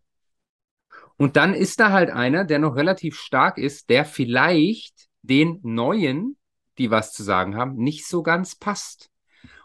Und 1.16 1.34
dann 1.36 1.54
ist 1.54 1.80
da 1.80 1.90
halt 1.90 2.10
einer, 2.10 2.44
der 2.44 2.60
noch 2.60 2.76
relativ 2.76 3.16
stark 3.16 3.58
ist, 3.58 3.90
der 3.90 4.04
vielleicht 4.04 4.94
den 5.22 5.58
Neuen, 5.64 6.36
die 6.78 6.92
was 6.92 7.12
zu 7.12 7.24
sagen 7.24 7.56
haben, 7.56 7.74
nicht 7.74 8.06
so 8.06 8.22
ganz 8.22 8.54
passt. 8.54 9.10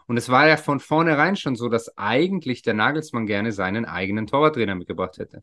Und 0.06 0.16
es 0.16 0.28
war 0.28 0.46
ja 0.48 0.56
von 0.56 0.80
vornherein 0.80 1.36
schon 1.36 1.56
so, 1.56 1.68
dass 1.68 1.96
eigentlich 1.96 2.62
der 2.62 2.74
Nagelsmann 2.74 3.26
gerne 3.26 3.52
seinen 3.52 3.84
eigenen 3.86 4.26
Torwarttrainer 4.26 4.74
mitgebracht 4.74 5.18
hätte. 5.18 5.42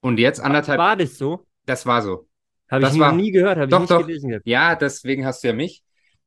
Und 0.00 0.18
jetzt 0.18 0.40
anderthalb, 0.40 0.78
War 0.78 0.96
das 0.96 1.16
so? 1.18 1.46
das 1.66 1.86
war 1.86 2.02
so. 2.02 2.28
Habe 2.70 2.82
ich 2.82 2.88
Das 2.88 2.96
noch 2.96 3.06
war- 3.06 3.12
nie 3.14 3.30
gehört, 3.30 3.58
habe 3.58 3.72
ich 3.72 3.78
nicht 3.78 3.90
doch. 3.90 4.06
gelesen 4.06 4.30
gehabt. 4.30 4.46
Ja, 4.46 4.74
deswegen 4.76 5.24
hast 5.26 5.42
du 5.42 5.48
ja 5.48 5.54
mich. 5.54 5.82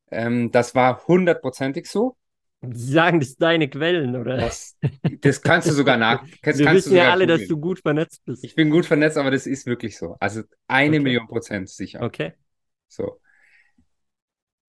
Ähm, 0.09 0.51
das 0.51 0.75
war 0.75 1.05
hundertprozentig 1.07 1.85
so. 1.87 2.17
Die 2.63 2.77
sagen, 2.79 3.19
das 3.19 3.29
sind 3.29 3.41
deine 3.41 3.69
Quellen, 3.69 4.15
oder? 4.15 4.37
Das, 4.37 4.77
das 5.21 5.41
kannst 5.41 5.67
du 5.69 5.73
sogar 5.73 5.97
nach. 5.97 6.23
Das 6.43 6.59
Wir 6.59 6.71
wissen 6.71 6.95
ja 6.95 7.11
alle, 7.11 7.25
dass 7.25 7.41
googeln. 7.41 7.49
du 7.49 7.61
gut 7.61 7.79
vernetzt 7.79 8.21
bist. 8.25 8.43
Ich 8.43 8.53
bin 8.55 8.69
gut 8.69 8.85
vernetzt, 8.85 9.17
aber 9.17 9.31
das 9.31 9.47
ist 9.47 9.65
wirklich 9.65 9.97
so. 9.97 10.15
Also 10.19 10.41
eine 10.67 10.97
Okay. 10.97 10.99
Million 11.03 11.27
Prozent 11.27 11.69
sicher. 11.69 12.01
Okay. 12.01 12.33
So. 12.87 13.19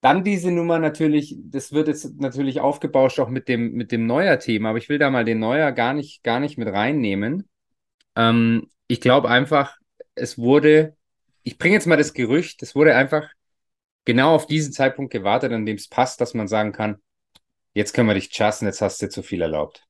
Dann 0.02 0.24
diese 0.24 0.50
Nummer 0.50 0.80
natürlich, 0.80 1.36
das 1.44 1.72
wird 1.72 1.86
jetzt 1.86 2.20
natürlich 2.20 2.58
aufgebauscht 2.58 3.20
auch 3.20 3.28
mit 3.28 3.46
dem, 3.46 3.72
mit 3.72 3.92
dem 3.92 4.04
Neuer-Thema, 4.04 4.70
aber 4.70 4.78
ich 4.78 4.88
will 4.88 4.98
da 4.98 5.10
mal 5.10 5.24
den 5.24 5.38
Neuer 5.38 5.70
gar 5.70 5.94
nicht, 5.94 6.24
gar 6.24 6.40
nicht 6.40 6.58
mit 6.58 6.66
reinnehmen. 6.66 7.48
Ähm, 8.16 8.68
ich 8.88 9.00
glaube 9.00 9.30
einfach, 9.30 9.78
es 10.16 10.36
wurde, 10.38 10.96
ich 11.44 11.56
bringe 11.56 11.74
jetzt 11.74 11.86
mal 11.86 11.96
das 11.96 12.14
Gerücht, 12.14 12.64
es 12.64 12.74
wurde 12.74 12.96
einfach 12.96 13.30
genau 14.04 14.34
auf 14.34 14.46
diesen 14.46 14.72
Zeitpunkt 14.72 15.12
gewartet, 15.12 15.52
an 15.52 15.66
dem 15.66 15.76
es 15.76 15.88
passt, 15.88 16.20
dass 16.20 16.34
man 16.34 16.48
sagen 16.48 16.72
kann, 16.72 17.00
jetzt 17.72 17.94
können 17.94 18.08
wir 18.08 18.14
dich 18.14 18.30
chassen, 18.30 18.66
jetzt 18.66 18.82
hast 18.82 19.00
du 19.00 19.06
dir 19.06 19.10
zu 19.10 19.22
viel 19.22 19.40
erlaubt. 19.40 19.86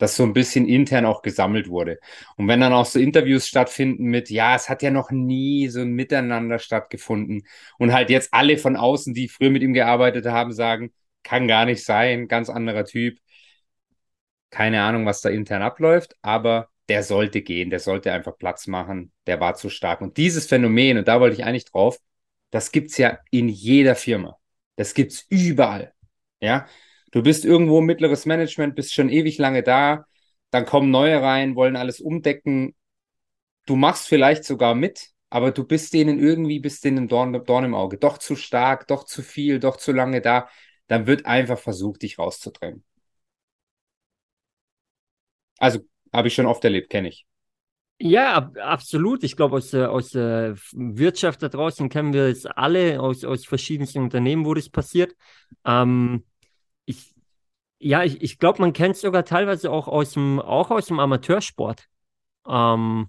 Dass 0.00 0.16
so 0.16 0.24
ein 0.24 0.32
bisschen 0.32 0.66
intern 0.66 1.06
auch 1.06 1.22
gesammelt 1.22 1.68
wurde. 1.68 2.00
Und 2.36 2.48
wenn 2.48 2.60
dann 2.60 2.72
auch 2.72 2.86
so 2.86 2.98
Interviews 2.98 3.46
stattfinden 3.46 4.06
mit, 4.06 4.30
ja, 4.30 4.56
es 4.56 4.68
hat 4.68 4.82
ja 4.82 4.90
noch 4.90 5.12
nie 5.12 5.68
so 5.68 5.80
ein 5.82 5.92
Miteinander 5.92 6.58
stattgefunden 6.58 7.46
und 7.78 7.92
halt 7.92 8.10
jetzt 8.10 8.34
alle 8.34 8.58
von 8.58 8.76
außen, 8.76 9.14
die 9.14 9.28
früher 9.28 9.50
mit 9.50 9.62
ihm 9.62 9.74
gearbeitet 9.74 10.26
haben, 10.26 10.52
sagen, 10.52 10.92
kann 11.22 11.46
gar 11.46 11.66
nicht 11.66 11.84
sein, 11.84 12.26
ganz 12.26 12.50
anderer 12.50 12.84
Typ. 12.84 13.18
Keine 14.50 14.82
Ahnung, 14.82 15.06
was 15.06 15.20
da 15.20 15.28
intern 15.28 15.62
abläuft, 15.62 16.16
aber 16.22 16.68
der 16.88 17.04
sollte 17.04 17.42
gehen, 17.42 17.70
der 17.70 17.78
sollte 17.78 18.12
einfach 18.12 18.36
Platz 18.36 18.66
machen, 18.66 19.12
der 19.28 19.38
war 19.38 19.54
zu 19.54 19.70
stark. 19.70 20.00
Und 20.00 20.16
dieses 20.16 20.46
Phänomen, 20.46 20.98
und 20.98 21.06
da 21.06 21.20
wollte 21.20 21.36
ich 21.36 21.44
eigentlich 21.44 21.66
drauf, 21.66 21.98
das 22.50 22.72
gibt's 22.72 22.98
ja 22.98 23.20
in 23.30 23.48
jeder 23.48 23.94
Firma. 23.94 24.38
Das 24.74 24.94
gibt's 24.94 25.24
überall. 25.28 25.92
Ja, 26.40 26.66
du 27.12 27.22
bist 27.22 27.44
irgendwo 27.44 27.80
mittleres 27.80 28.26
Management, 28.26 28.74
bist 28.76 28.94
schon 28.94 29.08
ewig 29.08 29.38
lange 29.38 29.62
da, 29.62 30.06
dann 30.50 30.66
kommen 30.66 30.90
neue 30.90 31.20
rein, 31.22 31.56
wollen 31.56 31.76
alles 31.76 32.00
umdecken. 32.00 32.74
Du 33.66 33.76
machst 33.76 34.08
vielleicht 34.08 34.44
sogar 34.44 34.74
mit, 34.74 35.10
aber 35.30 35.52
du 35.52 35.64
bist 35.64 35.94
denen 35.94 36.18
irgendwie, 36.18 36.60
bist 36.60 36.84
denen 36.84 37.08
Dorn, 37.08 37.32
Dorn 37.44 37.64
im 37.64 37.74
Auge. 37.74 37.98
Doch 37.98 38.18
zu 38.18 38.36
stark, 38.36 38.86
doch 38.88 39.04
zu 39.04 39.22
viel, 39.22 39.60
doch 39.60 39.76
zu 39.76 39.92
lange 39.92 40.20
da. 40.20 40.48
Dann 40.88 41.06
wird 41.06 41.26
einfach 41.26 41.58
versucht, 41.58 42.02
dich 42.02 42.18
rauszudrängen. 42.18 42.84
Also, 45.58 45.80
habe 46.12 46.28
ich 46.28 46.34
schon 46.34 46.46
oft 46.46 46.64
erlebt, 46.64 46.90
kenne 46.90 47.08
ich. 47.08 47.26
Ja, 48.02 48.32
ab, 48.34 48.56
absolut. 48.56 49.22
Ich 49.24 49.36
glaube, 49.36 49.56
aus, 49.56 49.74
aus 49.74 50.10
der 50.10 50.54
Wirtschaft 50.72 51.42
da 51.42 51.48
draußen 51.48 51.88
kennen 51.90 52.14
wir 52.14 52.24
es 52.24 52.46
alle, 52.46 52.98
aus, 53.00 53.24
aus 53.24 53.44
verschiedensten 53.44 53.98
Unternehmen, 54.02 54.46
wo 54.46 54.54
das 54.54 54.70
passiert. 54.70 55.14
Ähm, 55.66 56.24
ja, 57.80 58.04
ich, 58.04 58.22
ich 58.22 58.38
glaube, 58.38 58.60
man 58.60 58.72
kennt 58.72 58.94
es 58.96 59.00
sogar 59.00 59.24
teilweise 59.24 59.70
auch 59.70 59.88
aus 59.88 60.12
dem, 60.12 60.38
auch 60.38 60.70
aus 60.70 60.86
dem 60.86 61.00
Amateursport. 61.00 61.86
Ähm, 62.48 63.08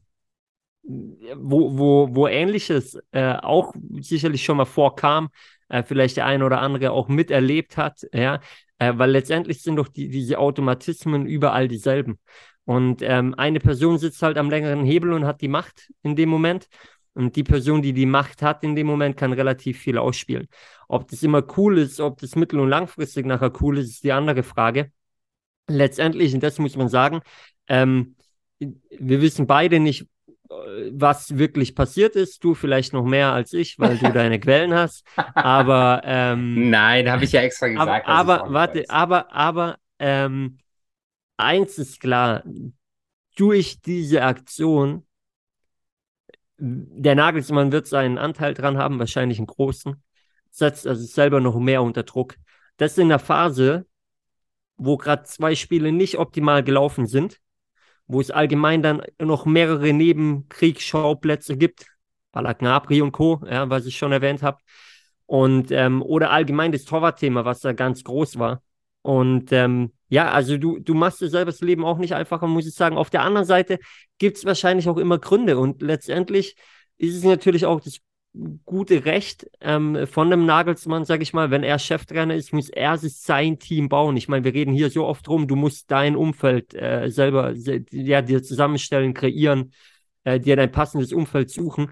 wo, 0.84 1.78
wo, 1.78 2.16
wo 2.16 2.28
Ähnliches 2.28 2.98
äh, 3.12 3.34
auch 3.36 3.74
sicherlich 4.00 4.44
schon 4.44 4.58
mal 4.58 4.66
vorkam, 4.66 5.30
äh, 5.70 5.84
vielleicht 5.84 6.18
der 6.18 6.26
eine 6.26 6.46
oder 6.46 6.60
andere 6.62 6.92
auch 6.92 7.08
miterlebt 7.08 7.78
hat, 7.78 8.08
ja, 8.14 8.40
äh, 8.80 8.94
weil 8.96 9.12
letztendlich 9.12 9.62
sind 9.62 9.76
doch 9.76 9.88
die, 9.88 10.10
diese 10.10 10.40
Automatismen 10.40 11.26
überall 11.28 11.68
dieselben. 11.68 12.20
Und 12.66 13.02
ähm, 13.02 13.36
eine 13.38 13.60
Person 13.60 13.98
sitzt 13.98 14.22
halt 14.22 14.38
am 14.38 14.50
längeren 14.50 14.86
Hebel 14.86 15.14
und 15.14 15.26
hat 15.26 15.42
die 15.42 15.48
Macht 15.48 15.92
in 16.04 16.16
dem 16.16 16.30
Moment. 16.30 16.68
Und 17.14 17.36
die 17.36 17.44
Person, 17.44 17.82
die 17.82 17.94
die 17.94 18.06
Macht 18.06 18.42
hat 18.42 18.64
in 18.64 18.76
dem 18.76 18.88
Moment, 18.88 19.18
kann 19.18 19.34
relativ 19.34 19.80
viel 19.80 19.98
ausspielen. 19.98 20.48
Ob 20.88 21.08
das 21.10 21.24
immer 21.24 21.44
cool 21.58 21.78
ist, 21.78 22.00
ob 22.00 22.20
das 22.20 22.36
mittel- 22.36 22.60
und 22.60 22.70
langfristig 22.70 23.26
nachher 23.26 23.52
cool 23.62 23.78
ist, 23.78 23.90
ist 23.90 24.04
die 24.04 24.14
andere 24.14 24.44
Frage. 24.44 24.92
Letztendlich, 25.68 26.34
und 26.34 26.42
das 26.42 26.58
muss 26.58 26.76
man 26.76 26.90
sagen, 26.90 27.22
ähm, 27.68 28.16
wir 28.60 29.22
wissen 29.22 29.48
beide 29.48 29.80
nicht, 29.80 30.08
äh, 30.50 30.92
was 30.92 31.38
wirklich 31.38 31.76
passiert 31.76 32.16
ist. 32.16 32.44
Du 32.44 32.54
vielleicht 32.54 32.94
noch 32.94 33.06
mehr 33.06 33.32
als 33.34 33.54
ich, 33.54 33.80
weil 33.80 33.98
du 33.98 34.12
deine 34.12 34.40
Quellen 34.40 34.74
hast. 34.74 35.06
Aber 35.16 36.02
ähm, 36.06 36.70
Nein, 36.70 37.10
habe 37.10 37.24
ich 37.24 37.32
ja 37.32 37.42
extra 37.42 37.68
aber, 37.68 38.00
gesagt. 38.00 38.08
aber 38.08 38.44
nicht 38.44 38.54
warte, 38.54 38.80
weiß. 38.80 38.90
aber, 38.90 39.34
aber, 39.34 39.78
ähm, 40.00 40.58
eins 41.38 41.78
ist 41.78 42.00
klar, 42.00 42.44
durch 43.36 43.82
diese 43.82 44.24
Aktion, 44.24 45.06
der 46.64 47.16
Nagelsmann 47.16 47.72
wird 47.72 47.88
seinen 47.88 48.20
Anteil 48.20 48.54
dran 48.54 48.78
haben, 48.78 49.00
wahrscheinlich 49.00 49.40
einen 49.40 49.48
großen, 49.48 50.02
setzt 50.52 50.84
sich 50.84 51.12
selber 51.12 51.40
noch 51.40 51.58
mehr 51.60 51.82
unter 51.82 52.04
Druck. 52.04 52.36
Das 52.78 52.98
in 53.00 53.10
der 53.10 53.20
Phase, 53.20 53.88
wo 54.78 54.98
gerade 54.98 55.24
zwei 55.24 55.56
Spiele 55.56 55.92
nicht 55.92 56.20
optimal 56.20 56.64
gelaufen 56.64 57.08
sind, 57.08 57.40
wo 58.06 58.22
es 58.22 58.30
allgemein 58.30 58.84
dann 58.84 59.02
noch 59.20 59.46
mehrere 59.46 59.92
Nebenkriegsschauplätze 59.92 61.58
gibt, 61.58 61.88
Balagnabri 62.32 63.02
und 63.02 63.12
Co., 63.12 63.42
ja, 63.50 63.70
was 63.70 63.88
ich 63.88 63.98
schon 63.98 64.12
erwähnt 64.12 64.44
habe, 64.44 64.60
und 65.26 65.72
ähm, 65.72 66.04
oder 66.04 66.30
allgemein 66.30 66.72
das 66.72 66.86
Torwartthema, 66.86 67.44
was 67.44 67.62
da 67.62 67.74
ganz 67.74 68.04
groß 68.04 68.38
war. 68.38 68.62
Und 69.02 69.52
ähm, 69.52 69.94
ja, 70.12 70.30
also 70.30 70.58
du, 70.58 70.78
du 70.78 70.94
machst 70.94 71.22
dir 71.22 71.30
selber 71.30 71.52
das 71.52 71.62
Leben 71.62 71.86
auch 71.86 71.98
nicht 71.98 72.14
einfacher, 72.14 72.46
muss 72.46 72.68
ich 72.68 72.74
sagen. 72.76 72.98
Auf 72.98 73.10
der 73.10 73.24
anderen 73.24 73.48
Seite 73.48 73.80
gibt 74.18 74.36
es 74.36 74.44
wahrscheinlich 74.44 74.90
auch 74.90 74.98
immer 74.98 75.18
Gründe. 75.18 75.58
Und 75.58 75.82
letztendlich 75.82 76.58
ist 76.98 77.16
es 77.16 77.24
natürlich 77.24 77.66
auch 77.66 77.80
das 77.80 78.00
gute 78.66 79.06
Recht 79.06 79.50
ähm, 79.62 80.06
von 80.08 80.30
dem 80.30 80.46
Nagelsmann, 80.46 81.06
sage 81.06 81.24
ich 81.24 81.32
mal, 81.32 81.50
wenn 81.50 81.64
er 81.64 81.80
Cheftrainer 81.80 82.36
ist, 82.36 82.52
muss 82.52 82.68
er 82.68 82.98
sich 82.98 83.20
sein 83.20 83.58
Team 83.58 83.88
bauen. 83.88 84.18
Ich 84.18 84.28
meine, 84.28 84.44
wir 84.44 84.54
reden 84.54 84.74
hier 84.74 84.90
so 84.90 85.06
oft 85.06 85.26
drum, 85.26 85.48
du 85.48 85.56
musst 85.56 85.90
dein 85.90 86.18
Umfeld 86.18 86.74
äh, 86.74 87.10
selber 87.10 87.56
se 87.56 87.86
ja, 87.92 88.22
dir 88.22 88.44
zusammenstellen, 88.44 89.14
kreieren, 89.14 89.72
äh, 90.26 90.42
dir 90.42 90.58
dein 90.58 90.74
passendes 90.74 91.14
Umfeld 91.14 91.52
suchen. 91.52 91.92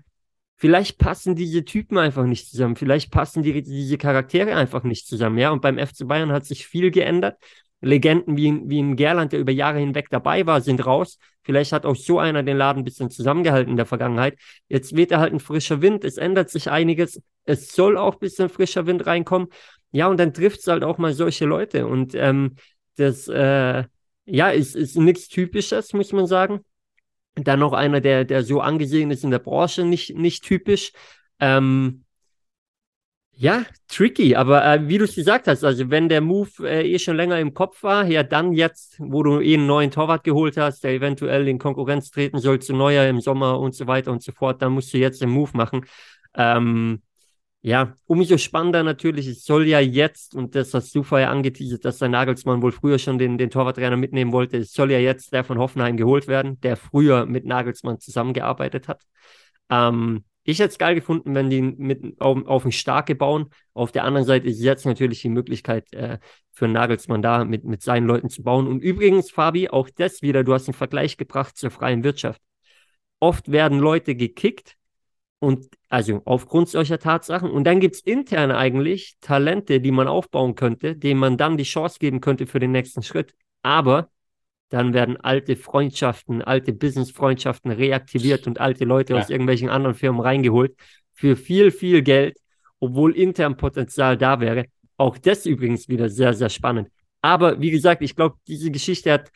vielleicht 0.57 0.97
passen 0.97 1.35
diese 1.35 1.63
Typen 1.63 1.97
einfach 1.97 2.25
nicht 2.25 2.49
zusammen, 2.49 2.75
vielleicht 2.75 3.11
passen 3.11 3.43
die, 3.43 3.61
diese 3.63 3.97
Charaktere 3.97 4.55
einfach 4.55 4.83
nicht 4.83 5.07
zusammen, 5.07 5.37
ja. 5.37 5.51
Und 5.51 5.61
beim 5.61 5.77
FC 5.77 6.05
Bayern 6.05 6.33
hat 6.33 6.45
sich 6.45 6.67
viel 6.67 6.91
geändert. 6.91 7.37
Legenden 7.81 8.35
wie, 8.37 8.61
wie 8.65 8.81
ein 8.81 8.95
Gerland, 8.95 9.31
der 9.31 9.39
über 9.39 9.51
Jahre 9.51 9.79
hinweg 9.79 10.09
dabei 10.09 10.45
war, 10.45 10.61
sind 10.61 10.85
raus. 10.85 11.17
Vielleicht 11.43 11.71
hat 11.71 11.85
auch 11.85 11.95
so 11.95 12.19
einer 12.19 12.43
den 12.43 12.57
Laden 12.57 12.81
ein 12.81 12.85
bisschen 12.85 13.09
zusammengehalten 13.09 13.71
in 13.71 13.77
der 13.77 13.85
Vergangenheit. 13.85 14.37
Jetzt 14.67 14.95
weht 14.95 15.11
er 15.11 15.19
halt 15.19 15.33
ein 15.33 15.39
frischer 15.39 15.81
Wind, 15.81 16.03
es 16.03 16.17
ändert 16.17 16.49
sich 16.49 16.69
einiges. 16.69 17.21
Es 17.45 17.73
soll 17.73 17.97
auch 17.97 18.13
ein 18.13 18.19
bisschen 18.19 18.49
frischer 18.49 18.85
Wind 18.85 19.05
reinkommen. 19.05 19.47
Ja, 19.91 20.07
und 20.07 20.19
dann 20.19 20.33
trifft 20.33 20.59
es 20.59 20.67
halt 20.67 20.83
auch 20.83 20.97
mal 20.97 21.13
solche 21.13 21.45
Leute. 21.45 21.87
Und 21.87 22.13
ähm, 22.15 22.55
das, 22.97 23.27
äh, 23.27 23.85
ja, 24.25 24.49
ist, 24.49 24.75
ist 24.75 24.97
nichts 24.97 25.27
Typisches, 25.29 25.93
muss 25.93 26.11
man 26.11 26.27
sagen. 26.27 26.59
Dann 27.35 27.59
noch 27.59 27.73
einer, 27.73 28.01
der, 28.01 28.25
der 28.25 28.43
so 28.43 28.61
angesehen 28.61 29.11
ist 29.11 29.23
in 29.23 29.31
der 29.31 29.39
Branche, 29.39 29.85
nicht, 29.85 30.15
nicht 30.15 30.43
typisch. 30.43 30.91
Ähm, 31.39 32.03
ja, 33.41 33.63
tricky, 33.87 34.35
aber 34.35 34.65
äh, 34.65 34.89
wie 34.89 34.97
du 34.97 35.05
es 35.05 35.15
gesagt 35.15 35.47
hast, 35.47 35.63
also 35.63 35.89
wenn 35.89 36.09
der 36.09 36.19
Move 36.19 36.49
äh, 36.67 36.93
eh 36.93 36.99
schon 36.99 37.15
länger 37.15 37.39
im 37.39 37.53
Kopf 37.53 37.83
war, 37.83 38.05
ja 38.05 38.21
dann 38.21 38.51
jetzt, 38.51 38.97
wo 38.99 39.23
du 39.23 39.39
eh 39.39 39.53
einen 39.53 39.65
neuen 39.65 39.91
Torwart 39.91 40.25
geholt 40.25 40.57
hast, 40.57 40.83
der 40.83 40.91
eventuell 40.91 41.47
in 41.47 41.57
Konkurrenz 41.57 42.11
treten 42.11 42.39
soll 42.39 42.59
zu 42.59 42.73
Neuer 42.73 43.07
im 43.07 43.21
Sommer 43.21 43.57
und 43.61 43.73
so 43.75 43.87
weiter 43.87 44.11
und 44.11 44.21
so 44.21 44.33
fort, 44.33 44.61
dann 44.61 44.73
musst 44.73 44.93
du 44.93 44.97
jetzt 44.97 45.21
den 45.21 45.29
Move 45.29 45.51
machen. 45.53 45.85
Ähm, 46.35 47.01
ja, 47.61 47.95
umso 48.07 48.37
spannender 48.37 48.83
natürlich, 48.83 49.25
es 49.27 49.45
soll 49.45 49.67
ja 49.67 49.79
jetzt, 49.79 50.35
und 50.35 50.55
das 50.55 50.73
hast 50.73 50.93
du 50.93 51.03
vorher 51.03 51.31
angeteasert, 51.31 51.85
dass 51.85 51.99
der 51.99 52.09
Nagelsmann 52.09 52.61
wohl 52.61 52.73
früher 52.73 52.99
schon 52.99 53.19
den, 53.19 53.37
den 53.37 53.49
Torwarttrainer 53.49 53.95
mitnehmen 53.95 54.33
wollte, 54.33 54.57
es 54.57 54.73
soll 54.73 54.91
ja 54.91 54.99
jetzt 54.99 55.31
der 55.31 55.45
von 55.45 55.59
Hoffenheim 55.59 55.95
geholt 55.95 56.27
werden, 56.27 56.59
der 56.59 56.75
früher 56.75 57.25
mit 57.25 57.45
Nagelsmann 57.45 58.01
zusammengearbeitet 58.01 58.89
hat. 58.89 59.03
Ähm, 59.69 60.25
ich 60.43 60.59
hätte 60.59 60.69
es 60.69 60.77
geil 60.77 60.95
gefunden, 60.95 61.35
wenn 61.35 61.49
die 61.49 61.61
mit 61.61 62.19
auf, 62.19 62.45
auf 62.45 62.65
ein 62.65 62.71
Starke 62.71 63.15
bauen. 63.15 63.49
Auf 63.73 63.91
der 63.91 64.03
anderen 64.03 64.25
Seite 64.25 64.47
ist 64.47 64.61
jetzt 64.61 64.85
natürlich 64.85 65.21
die 65.21 65.29
Möglichkeit 65.29 65.91
äh, 65.93 66.17
für 66.51 66.67
Nagelsmann 66.67 67.21
da, 67.21 67.45
mit, 67.45 67.63
mit 67.65 67.81
seinen 67.81 68.07
Leuten 68.07 68.29
zu 68.29 68.43
bauen. 68.43 68.67
Und 68.67 68.81
übrigens, 68.81 69.31
Fabi, 69.31 69.69
auch 69.69 69.89
das 69.89 70.21
wieder, 70.21 70.43
du 70.43 70.53
hast 70.53 70.67
einen 70.67 70.73
Vergleich 70.73 71.17
gebracht 71.17 71.57
zur 71.57 71.71
freien 71.71 72.03
Wirtschaft. 72.03 72.41
Oft 73.19 73.51
werden 73.51 73.79
Leute 73.79 74.15
gekickt, 74.15 74.77
und 75.39 75.67
also 75.87 76.21
aufgrund 76.25 76.69
solcher 76.69 76.99
Tatsachen. 76.99 77.49
Und 77.49 77.63
dann 77.63 77.79
gibt 77.79 77.95
es 77.95 78.01
intern 78.01 78.51
eigentlich 78.51 79.15
Talente, 79.21 79.79
die 79.79 79.91
man 79.91 80.07
aufbauen 80.07 80.55
könnte, 80.55 80.95
denen 80.95 81.19
man 81.19 81.37
dann 81.37 81.57
die 81.57 81.63
Chance 81.63 81.97
geben 81.99 82.21
könnte 82.21 82.45
für 82.45 82.59
den 82.59 82.71
nächsten 82.71 83.03
Schritt. 83.03 83.33
Aber 83.63 84.09
dann 84.69 84.93
werden 84.93 85.17
alte 85.17 85.55
Freundschaften, 85.55 86.41
alte 86.41 86.73
Business-Freundschaften 86.73 87.71
reaktiviert 87.71 88.47
und 88.47 88.59
alte 88.59 88.85
Leute 88.85 89.13
ja. 89.13 89.19
aus 89.19 89.29
irgendwelchen 89.29 89.69
anderen 89.69 89.95
Firmen 89.95 90.21
reingeholt 90.21 90.75
für 91.13 91.35
viel, 91.35 91.71
viel 91.71 92.01
Geld, 92.01 92.37
obwohl 92.79 93.15
intern 93.15 93.57
Potenzial 93.57 94.17
da 94.17 94.39
wäre. 94.39 94.65
Auch 94.97 95.17
das 95.17 95.45
übrigens 95.45 95.89
wieder 95.89 96.09
sehr, 96.09 96.33
sehr 96.33 96.49
spannend. 96.49 96.89
Aber 97.21 97.59
wie 97.59 97.71
gesagt, 97.71 98.01
ich 98.01 98.15
glaube, 98.15 98.37
diese 98.47 98.71
Geschichte 98.71 99.11
hat 99.11 99.31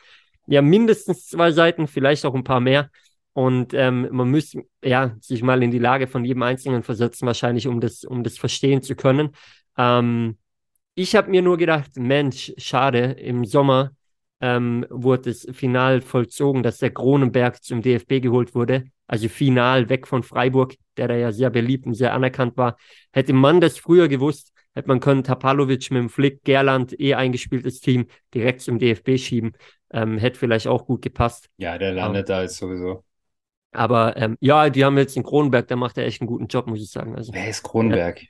ja 0.46 0.62
mindestens 0.62 1.26
zwei 1.26 1.52
Seiten, 1.52 1.86
vielleicht 1.86 2.24
auch 2.24 2.34
ein 2.34 2.44
paar 2.44 2.60
mehr. 2.60 2.90
Und 3.32 3.74
ähm, 3.74 4.08
man 4.12 4.30
müsste 4.30 4.62
ja 4.84 5.16
sich 5.20 5.42
mal 5.42 5.62
in 5.62 5.72
die 5.72 5.78
Lage 5.80 6.06
von 6.06 6.24
jedem 6.24 6.42
Einzelnen 6.42 6.84
versetzen, 6.84 7.26
wahrscheinlich, 7.26 7.66
um 7.66 7.80
das, 7.80 8.04
um 8.04 8.22
das 8.22 8.38
verstehen 8.38 8.82
zu 8.82 8.94
können. 8.94 9.30
Ähm, 9.76 10.38
ich 10.94 11.16
habe 11.16 11.30
mir 11.30 11.42
nur 11.42 11.58
gedacht, 11.58 11.96
Mensch, 11.96 12.52
schade, 12.56 13.16
im 13.18 13.44
Sommer 13.44 13.90
ähm, 14.44 14.84
wurde 14.90 15.30
es 15.30 15.48
final 15.52 16.02
vollzogen, 16.02 16.62
dass 16.62 16.76
der 16.76 16.90
Kronenberg 16.90 17.64
zum 17.64 17.80
DFB 17.80 18.20
geholt 18.20 18.54
wurde. 18.54 18.84
Also 19.06 19.30
final 19.30 19.88
weg 19.88 20.06
von 20.06 20.22
Freiburg, 20.22 20.74
der 20.98 21.08
da 21.08 21.16
ja 21.16 21.32
sehr 21.32 21.48
beliebt 21.48 21.86
und 21.86 21.94
sehr 21.94 22.12
anerkannt 22.12 22.58
war. 22.58 22.76
Hätte 23.10 23.32
man 23.32 23.62
das 23.62 23.78
früher 23.78 24.06
gewusst, 24.06 24.52
hätte 24.74 24.88
man 24.88 25.00
können 25.00 25.24
Tapalovic 25.24 25.90
mit 25.90 26.00
dem 26.02 26.10
Flick, 26.10 26.44
Gerland, 26.44 26.98
eh 27.00 27.14
eingespieltes 27.14 27.80
Team, 27.80 28.06
direkt 28.34 28.60
zum 28.60 28.78
DFB 28.78 29.16
schieben. 29.16 29.52
Ähm, 29.90 30.18
hätte 30.18 30.38
vielleicht 30.38 30.66
auch 30.66 30.84
gut 30.84 31.00
gepasst. 31.00 31.48
Ja, 31.56 31.78
der 31.78 31.92
landet 31.92 32.28
um, 32.28 32.34
da 32.34 32.42
jetzt 32.42 32.58
sowieso. 32.58 33.02
Aber 33.72 34.14
ähm, 34.18 34.36
ja, 34.40 34.68
die 34.68 34.84
haben 34.84 34.98
jetzt 34.98 35.16
den 35.16 35.22
Kronenberg, 35.22 35.68
der 35.68 35.78
macht 35.78 35.96
ja 35.96 36.02
echt 36.02 36.20
einen 36.20 36.28
guten 36.28 36.48
Job, 36.48 36.66
muss 36.66 36.82
ich 36.82 36.90
sagen. 36.90 37.16
Also, 37.16 37.32
Wer 37.32 37.48
ist 37.48 37.62
Kronenberg? 37.62 38.22
Ja. 38.22 38.28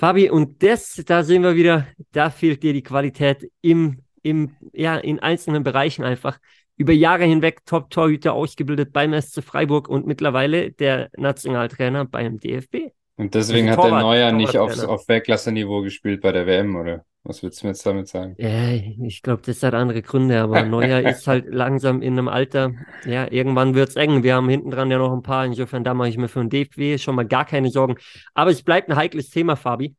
Fabi, 0.00 0.28
und 0.30 0.64
das, 0.64 1.00
da 1.06 1.22
sehen 1.22 1.44
wir 1.44 1.54
wieder, 1.54 1.86
da 2.10 2.28
fehlt 2.30 2.64
dir 2.64 2.72
die 2.72 2.82
Qualität 2.82 3.48
im, 3.60 4.03
im, 4.24 4.56
ja, 4.72 4.96
in 4.96 5.20
einzelnen 5.20 5.62
Bereichen 5.62 6.02
einfach. 6.02 6.38
Über 6.76 6.92
Jahre 6.92 7.24
hinweg 7.24 7.64
Top-Torhüter 7.66 8.32
ausgebildet 8.32 8.92
beim 8.92 9.18
SC 9.20 9.44
Freiburg 9.44 9.88
und 9.88 10.06
mittlerweile 10.06 10.72
der 10.72 11.10
Nationaltrainer 11.16 12.04
beim 12.04 12.40
DFB. 12.40 12.90
Und 13.16 13.34
deswegen 13.34 13.68
also 13.68 13.82
hat 13.84 13.90
der 13.92 14.00
Neuer 14.00 14.32
nicht 14.32 14.58
aufs, 14.58 14.80
auf 14.80 15.06
Weltklasse-Niveau 15.06 15.82
gespielt 15.82 16.20
bei 16.20 16.32
der 16.32 16.46
WM, 16.46 16.74
oder? 16.74 17.04
Was 17.22 17.42
willst 17.42 17.62
du 17.62 17.66
mir 17.66 17.70
jetzt 17.70 17.86
damit 17.86 18.08
sagen? 18.08 18.34
Ja, 18.38 18.70
ich 18.72 19.22
glaube, 19.22 19.42
das 19.46 19.62
hat 19.62 19.72
andere 19.72 20.02
Gründe, 20.02 20.40
aber 20.40 20.62
Neuer 20.64 21.00
ist 21.08 21.26
halt 21.26 21.46
langsam 21.48 22.02
in 22.02 22.18
einem 22.18 22.28
Alter, 22.28 22.72
ja, 23.06 23.30
irgendwann 23.30 23.74
wird 23.74 23.90
es 23.90 23.96
eng. 23.96 24.22
Wir 24.22 24.34
haben 24.34 24.48
hinten 24.48 24.70
dran 24.70 24.90
ja 24.90 24.98
noch 24.98 25.12
ein 25.12 25.22
paar, 25.22 25.46
insofern 25.46 25.84
da 25.84 25.94
mache 25.94 26.08
ich 26.08 26.18
mir 26.18 26.28
für 26.28 26.40
den 26.40 26.50
DFW 26.50 26.98
schon 26.98 27.14
mal 27.14 27.26
gar 27.26 27.44
keine 27.44 27.70
Sorgen. 27.70 27.96
Aber 28.34 28.50
es 28.50 28.62
bleibt 28.62 28.90
ein 28.90 28.96
heikles 28.96 29.30
Thema, 29.30 29.56
Fabi. 29.56 29.94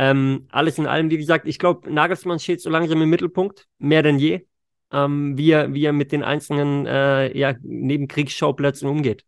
Ähm, 0.00 0.48
alles 0.50 0.78
in 0.78 0.86
allem, 0.86 1.10
wie 1.10 1.18
gesagt, 1.18 1.46
ich 1.46 1.58
glaube, 1.58 1.92
Nagelsmann 1.92 2.38
steht 2.38 2.62
so 2.62 2.70
langsam 2.70 3.02
im 3.02 3.10
Mittelpunkt, 3.10 3.68
mehr 3.76 4.02
denn 4.02 4.18
je, 4.18 4.46
ähm, 4.90 5.36
wie, 5.36 5.50
er, 5.50 5.74
wie 5.74 5.84
er 5.84 5.92
mit 5.92 6.10
den 6.10 6.22
einzelnen 6.22 6.86
äh, 6.86 7.36
ja, 7.36 7.54
Nebenkriegsschauplätzen 7.60 8.88
umgeht. 8.88 9.26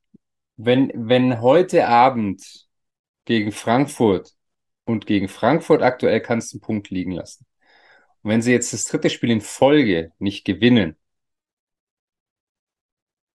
Wenn, 0.57 0.91
wenn 0.95 1.43
heute 1.43 1.89
Abend 1.89 2.69
gegen 3.27 3.53
Frankfurt 3.53 4.33
und 4.87 5.05
gegen 5.05 5.29
Frankfurt 5.29 5.83
aktuell 5.83 6.23
kannst 6.23 6.55
du 6.55 6.57
einen 6.57 6.63
Punkt 6.63 6.89
liegen 6.89 7.13
lassen. 7.13 7.45
Und 8.23 8.31
wenn 8.31 8.41
sie 8.41 8.53
jetzt 8.53 8.73
das 8.73 8.87
dritte 8.87 9.11
Spiel 9.11 9.31
in 9.31 9.43
Folge 9.43 10.13
nicht 10.19 10.47
gewinnen, 10.47 10.97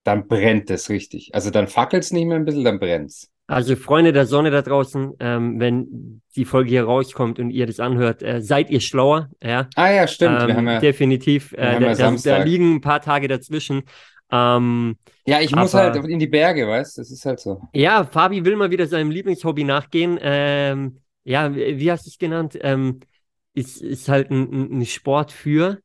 dann 0.06 0.30
brennt 0.30 0.70
es 0.70 0.89
richtig. 0.89 1.36
Also 1.36 1.50
dann 1.50 1.68
fackelt 1.68 2.04
es 2.04 2.13
nicht 2.13 2.27
mehr 2.27 2.38
ein 2.38 2.46
bisschen, 2.46 2.63
dann 2.63 2.80
brennt 2.80 3.10
es. 3.10 3.30
Also 3.48 3.75
Freunde 3.75 4.12
der 4.12 4.25
Sonne 4.25 4.50
da 4.50 4.64
draußen, 4.64 5.14
ähm, 5.20 5.60
wenn 5.60 6.22
die 6.36 6.46
Folge 6.46 6.70
hier 6.70 6.86
rauskommt 6.86 7.40
und 7.40 7.52
ihr 7.52 7.68
das 7.68 7.80
anhört, 7.80 8.24
äh, 8.24 8.42
seid 8.42 8.72
ihr 8.72 8.80
schlauer. 8.80 9.30
Ja? 9.42 9.68
Ah 9.75 9.92
ja, 9.92 10.08
stimmt. 10.08 10.42
Ähm, 10.42 10.48
wir 10.48 10.56
haben 10.56 10.68
ja, 10.68 10.80
definitiv. 10.80 11.54
Äh, 11.54 11.80
da, 11.80 11.92
ja 11.92 12.12
da, 12.12 12.44
liegen 12.44 12.75
ein 12.75 12.82
paar 12.82 13.02
Tage 13.02 13.28
dazwischen. 13.28 13.84
Ähm, 14.32 14.98
ja, 15.28 15.42
ich 15.42 15.56
muss 15.56 15.75
halt 15.75 15.96
in 15.96 16.18
die 16.18 16.28
Berge, 16.28 16.68
weißt 16.68 16.98
du? 16.98 17.02
Das 17.02 17.12
ist 17.12 17.25
halt 17.25 17.40
so. 17.40 17.62
Ja, 17.74 18.04
Fabi 18.04 18.44
will 18.44 18.56
mal 18.56 18.72
wieder 18.72 18.88
seinem 18.88 19.12
Lieblingshobby 19.12 19.64
nachgehen. 19.64 20.18
Ähm, 20.22 21.02
ja, 21.24 21.54
wie 21.54 21.92
hast 21.92 22.06
du 22.06 22.10
es 22.10 22.18
genannt? 22.18 22.58
Ähm, 22.62 23.02
ist, 23.54 23.82
ist 23.82 24.10
halt 24.10 24.32
ein, 24.32 24.80
ein 24.80 24.86
Sport 24.86 25.32
für. 25.32 25.80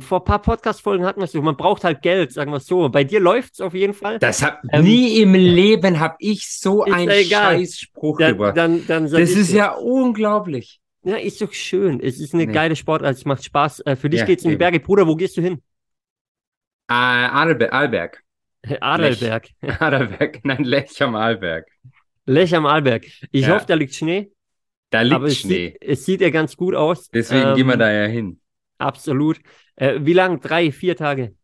Vor 0.00 0.18
ein 0.18 0.24
paar 0.24 0.42
Podcast-Folgen 0.42 1.06
hatten 1.06 1.20
wir 1.20 1.26
es 1.26 1.32
so, 1.32 1.40
man 1.42 1.56
braucht 1.56 1.84
halt 1.84 2.02
Geld, 2.02 2.32
sagen 2.32 2.50
wir 2.50 2.56
es 2.56 2.66
so. 2.66 2.88
Bei 2.88 3.04
dir 3.04 3.20
läuft 3.20 3.52
es 3.54 3.60
auf 3.60 3.72
jeden 3.72 3.94
Fall. 3.94 4.18
Das 4.18 4.42
hab, 4.42 4.62
ähm, 4.72 4.82
nie 4.82 5.20
im 5.20 5.32
Leben 5.34 6.00
habe 6.00 6.16
ich 6.18 6.48
so 6.48 6.82
einen 6.82 7.08
Scheißspruch 7.08 8.18
dann, 8.18 8.32
gebracht. 8.32 8.56
Dann, 8.56 8.84
dann 8.88 9.08
das 9.08 9.30
ist 9.30 9.52
ja 9.52 9.72
unglaublich. 9.74 10.80
Ja, 11.04 11.16
ist 11.16 11.40
doch 11.40 11.52
schön. 11.52 12.00
Es 12.00 12.18
ist 12.18 12.34
eine 12.34 12.46
nee. 12.46 12.52
geile 12.52 12.74
Sportart, 12.74 13.14
es 13.14 13.24
macht 13.24 13.44
Spaß. 13.44 13.80
Äh, 13.86 13.94
für 13.94 14.10
dich 14.10 14.20
ja, 14.20 14.26
geht's 14.26 14.44
in 14.44 14.50
die 14.50 14.56
Berge. 14.56 14.80
Bruder, 14.80 15.06
wo 15.06 15.14
gehst 15.14 15.36
du 15.36 15.40
hin? 15.40 15.62
Äh, 16.88 16.94
Adelberg. 16.94 17.72
Arlberg. 17.72 18.24
Adelberg. 18.80 19.48
Lech. 19.62 19.80
Adelberg, 19.80 20.44
nein, 20.44 20.64
Lech 20.64 21.00
am 21.00 21.14
Arlberg. 21.14 21.66
Lech 22.26 22.54
am 22.56 22.66
Arlberg. 22.66 23.06
Ich 23.30 23.46
ja. 23.46 23.54
hoffe, 23.54 23.66
da 23.68 23.74
liegt 23.74 23.94
Schnee. 23.94 24.32
Da 24.90 25.02
liegt 25.02 25.32
Schnee. 25.32 25.66
Es 25.66 25.72
sieht, 25.72 25.82
es 25.82 26.04
sieht 26.04 26.20
ja 26.22 26.30
ganz 26.30 26.56
gut 26.56 26.74
aus. 26.74 27.08
Deswegen 27.08 27.50
ähm, 27.50 27.54
gehen 27.54 27.66
wir 27.68 27.74
ähm, 27.74 27.78
da 27.78 27.92
ja 27.92 28.06
hin. 28.06 28.40
Absolut. 28.80 29.40
Äh, 29.76 30.00
wie 30.00 30.12
lang? 30.14 30.40
Drei, 30.40 30.72
vier 30.72 30.96
Tage? 30.96 31.34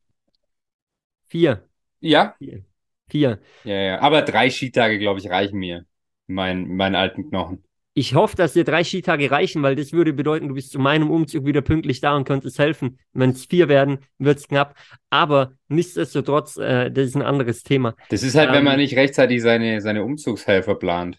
Vier. 1.27 1.69
Ja. 2.01 2.35
Vier. 2.39 2.65
Vier. 3.09 3.41
Ja, 3.65 3.75
ja. 3.75 4.01
Aber 4.01 4.23
drei 4.23 4.51
Skitage, 4.51 4.99
glaube 4.99 5.21
ich, 5.21 5.29
reichen 5.29 5.59
mir. 5.59 5.85
Mein, 6.27 6.69
meinen 6.77 6.95
alten 6.95 7.29
Knochen. 7.29 7.63
Ich 7.99 8.15
hoffe, 8.15 8.37
dass 8.37 8.53
dir 8.53 8.65
drei 8.65 8.85
Skitage 8.85 9.31
reichen, 9.31 9.63
weil 9.63 9.75
das 9.75 9.93
würde 9.93 10.13
bedeuten, 10.13 10.49
du 10.49 10.55
bist 10.55 10.73
zu 10.73 10.79
meinem 10.79 11.11
Umzug 11.11 11.47
wieder 11.47 11.63
pünktlich 11.63 12.01
da 12.01 12.15
und 12.15 12.27
könntest 12.27 12.59
helfen. 12.59 12.99
Wenn 13.13 13.31
es 13.31 13.47
vier 13.47 13.69
werden, 13.69 14.01
wird 14.19 14.39
es 14.39 14.49
knapp. 14.49 14.75
Aber 15.09 15.53
nichtsdestotrotz, 15.69 16.57
äh, 16.59 16.91
das 16.91 17.07
ist 17.07 17.17
ein 17.17 17.23
anderes 17.23 17.63
Thema. 17.63 17.95
Das 18.11 18.23
ist 18.23 18.35
halt, 18.35 18.49
ähm, 18.49 18.57
wenn 18.57 18.65
man 18.65 18.77
nicht 18.77 18.97
rechtzeitig 18.97 19.41
seine, 19.41 19.81
seine 19.81 20.05
Umzugshelfer 20.05 20.75
plant. 20.75 21.19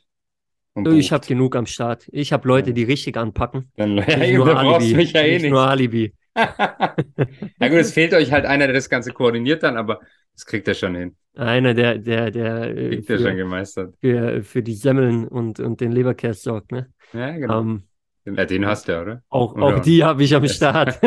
Ich 0.85 1.11
habe 1.11 1.25
genug 1.25 1.55
am 1.55 1.65
Start. 1.65 2.07
Ich 2.11 2.31
habe 2.33 2.47
Leute, 2.47 2.73
die 2.73 2.83
richtig 2.83 3.17
anpacken. 3.17 3.71
Dann 3.75 3.97
ja, 3.97 4.23
eben, 4.23 4.37
nur 4.37 4.57
Alibi. 4.57 4.95
mich 4.95 5.13
ja 5.13 5.21
eh 5.21 5.39
nicht. 5.39 5.49
Nur 5.49 5.61
Alibi. 5.61 6.13
Na 6.35 7.67
gut, 7.67 7.79
es 7.79 7.93
fehlt 7.93 8.13
euch 8.13 8.31
halt 8.31 8.45
einer, 8.45 8.67
der 8.67 8.75
das 8.75 8.89
Ganze 8.89 9.11
koordiniert 9.11 9.63
dann, 9.63 9.75
aber 9.75 9.99
das 10.33 10.45
kriegt 10.45 10.67
er 10.67 10.75
schon 10.75 10.95
hin. 10.95 11.15
Einer, 11.35 11.73
der, 11.73 11.97
der, 11.97 12.29
der 12.31 12.77
äh, 12.77 12.89
kriegt 12.89 13.09
er 13.09 13.17
schon 13.19 13.37
gemeistert. 13.37 13.95
Für, 13.99 14.43
für 14.43 14.61
die 14.61 14.75
Semmeln 14.75 15.27
und, 15.27 15.59
und 15.59 15.81
den 15.81 15.91
Leberkäse 15.91 16.41
sorgt, 16.41 16.71
ne? 16.71 16.91
Ja, 17.13 17.31
genau. 17.31 17.59
Um, 17.59 17.83
ähm, 18.25 18.35
ja, 18.35 18.45
den 18.45 18.65
hast 18.65 18.87
du, 18.87 19.01
oder? 19.01 19.23
Auch, 19.29 19.55
oder? 19.55 19.65
auch 19.65 19.79
die 19.79 20.03
habe 20.03 20.23
ich 20.23 20.35
am 20.35 20.47
Start. 20.49 20.95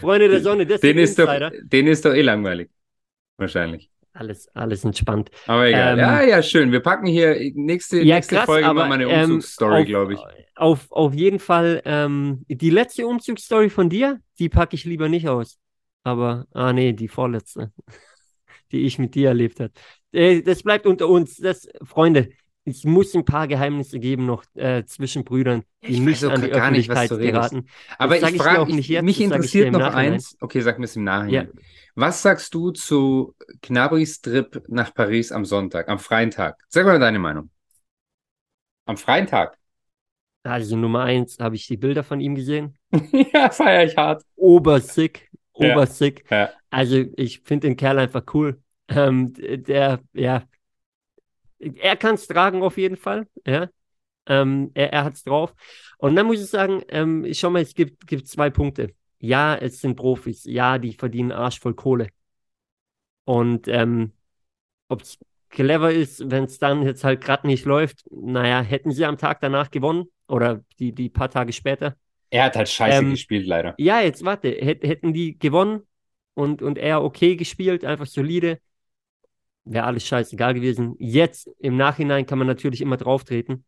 Freunde 0.00 0.28
der 0.28 0.40
Sonne, 0.40 0.66
das 0.66 0.80
den 0.80 0.98
ist, 0.98 1.18
doch, 1.18 1.28
den 1.62 1.86
ist 1.86 2.04
doch 2.04 2.12
eh 2.14 2.22
langweilig. 2.22 2.70
Wahrscheinlich. 3.36 3.90
Alles, 4.16 4.48
alles 4.54 4.82
entspannt. 4.84 5.30
Aber 5.46 5.66
egal. 5.66 5.92
Ähm, 5.92 5.98
ja, 5.98 6.22
ja, 6.22 6.42
schön. 6.42 6.72
Wir 6.72 6.80
packen 6.80 7.06
hier 7.06 7.36
nächste, 7.54 8.00
Ja, 8.00 8.16
nächste 8.16 8.36
krass, 8.36 8.46
Folge 8.46 8.66
aber 8.66 8.80
mal 8.80 8.88
meine 8.88 9.04
ähm, 9.04 9.32
Umzugsstory, 9.32 9.82
auf, 9.82 9.86
glaube 9.86 10.14
ich. 10.14 10.20
Auf, 10.54 10.90
auf 10.90 11.14
jeden 11.14 11.38
Fall, 11.38 11.82
ähm, 11.84 12.44
die 12.48 12.70
letzte 12.70 13.06
Umzugsstory 13.06 13.68
von 13.68 13.90
dir, 13.90 14.18
die 14.38 14.48
packe 14.48 14.74
ich 14.74 14.86
lieber 14.86 15.10
nicht 15.10 15.28
aus. 15.28 15.58
Aber, 16.02 16.46
ah 16.52 16.72
nee, 16.72 16.94
die 16.94 17.08
vorletzte, 17.08 17.72
die 18.72 18.86
ich 18.86 18.98
mit 18.98 19.14
dir 19.14 19.28
erlebt 19.28 19.60
habe. 19.60 19.72
Äh, 20.12 20.40
das 20.40 20.62
bleibt 20.62 20.86
unter 20.86 21.08
uns. 21.08 21.36
Das, 21.36 21.68
Freunde, 21.82 22.30
es 22.66 22.84
muss 22.84 23.14
ein 23.14 23.24
paar 23.24 23.48
Geheimnisse 23.48 23.98
geben 24.00 24.26
noch 24.26 24.44
äh, 24.54 24.84
zwischen 24.84 25.24
Brüdern, 25.24 25.62
die 25.86 25.92
Ich 25.92 26.00
nicht 26.00 26.24
auch 26.24 26.32
an 26.32 26.42
die 26.42 26.48
gar 26.50 26.70
nicht, 26.70 26.88
was 26.88 27.10
Öffentlichkeit 27.10 27.10
redest. 27.12 27.50
geraten. 27.52 27.68
Aber 27.98 28.18
das 28.18 28.32
ich 28.32 28.36
frage, 28.36 28.74
nicht 28.74 28.88
jetzt, 28.88 29.04
mich 29.04 29.20
interessiert 29.20 29.72
noch 29.72 29.78
Nachhinein. 29.80 30.12
eins. 30.14 30.36
Okay, 30.40 30.60
sag 30.60 30.78
mir 30.78 30.84
es 30.86 30.96
im 30.96 31.04
Nachhinein. 31.04 31.30
Ja. 31.54 31.62
Was 31.94 32.22
sagst 32.22 32.52
du 32.54 32.72
zu 32.72 33.34
Knabris 33.62 34.20
Trip 34.20 34.62
nach 34.68 34.92
Paris 34.92 35.32
am 35.32 35.44
Sonntag, 35.44 35.88
am 35.88 35.98
freien 35.98 36.30
Tag? 36.30 36.56
Sag 36.68 36.84
mal 36.86 36.98
deine 36.98 37.18
Meinung. 37.18 37.50
Am 38.86 38.96
freien 38.96 39.26
Tag. 39.26 39.56
Also 40.42 40.76
Nummer 40.76 41.02
eins, 41.02 41.38
habe 41.40 41.56
ich 41.56 41.66
die 41.66 41.76
Bilder 41.76 42.04
von 42.04 42.20
ihm 42.20 42.34
gesehen. 42.36 42.76
ja, 43.32 43.50
feiere 43.50 43.84
ich 43.84 43.96
hart. 43.96 44.22
Obersick, 44.36 45.28
Ja. 45.56 45.72
obersick. 45.74 46.24
Ja. 46.30 46.50
Also 46.70 47.04
ich 47.16 47.40
finde 47.40 47.68
den 47.68 47.76
Kerl 47.76 47.98
einfach 47.98 48.22
cool. 48.34 48.60
Ähm, 48.88 49.32
der, 49.34 50.00
ja, 50.12 50.44
er 51.58 51.96
kann 51.96 52.14
es 52.16 52.26
tragen 52.26 52.62
auf 52.62 52.78
jeden 52.78 52.96
Fall, 52.96 53.26
ja. 53.46 53.68
Ähm, 54.28 54.70
er, 54.74 54.92
er 54.92 55.04
hat 55.04 55.14
es 55.14 55.24
drauf. 55.24 55.54
Und 55.98 56.16
dann 56.16 56.26
muss 56.26 56.40
ich 56.40 56.48
sagen, 56.48 56.82
ähm, 56.88 57.26
schau 57.32 57.50
mal, 57.50 57.62
es 57.62 57.74
gibt, 57.74 58.06
gibt 58.06 58.28
zwei 58.28 58.50
Punkte. 58.50 58.94
Ja, 59.20 59.56
es 59.56 59.80
sind 59.80 59.96
Profis. 59.96 60.44
Ja, 60.44 60.78
die 60.78 60.94
verdienen 60.94 61.32
Arsch 61.32 61.60
voll 61.60 61.74
Kohle. 61.74 62.08
Und 63.24 63.68
ähm, 63.68 64.12
ob 64.88 65.02
es 65.02 65.18
clever 65.50 65.92
ist, 65.92 66.30
wenn 66.30 66.44
es 66.44 66.58
dann 66.58 66.82
jetzt 66.84 67.04
halt 67.04 67.22
gerade 67.22 67.46
nicht 67.46 67.64
läuft, 67.64 68.04
naja, 68.10 68.62
hätten 68.62 68.92
sie 68.92 69.06
am 69.06 69.18
Tag 69.18 69.40
danach 69.40 69.70
gewonnen 69.70 70.06
oder 70.28 70.64
die, 70.78 70.92
die 70.94 71.08
paar 71.10 71.30
Tage 71.30 71.52
später. 71.52 71.96
Er 72.30 72.44
hat 72.44 72.56
halt 72.56 72.68
scheiße 72.68 72.98
Ähm, 72.98 73.10
gespielt, 73.10 73.46
leider. 73.46 73.78
Ja, 73.78 74.00
jetzt 74.00 74.24
warte, 74.24 74.50
Hät, 74.50 74.84
hätten 74.84 75.12
die 75.14 75.38
gewonnen 75.38 75.82
und, 76.34 76.62
und 76.62 76.78
er 76.78 77.02
okay 77.04 77.36
gespielt, 77.36 77.84
einfach 77.84 78.06
solide, 78.06 78.60
wäre 79.66 79.84
alles 79.86 80.06
scheißegal 80.06 80.54
gewesen. 80.54 80.96
Jetzt 80.98 81.48
im 81.58 81.76
Nachhinein 81.76 82.26
kann 82.26 82.38
man 82.38 82.46
natürlich 82.48 82.80
immer 82.80 82.96
drauftreten. 82.96 83.64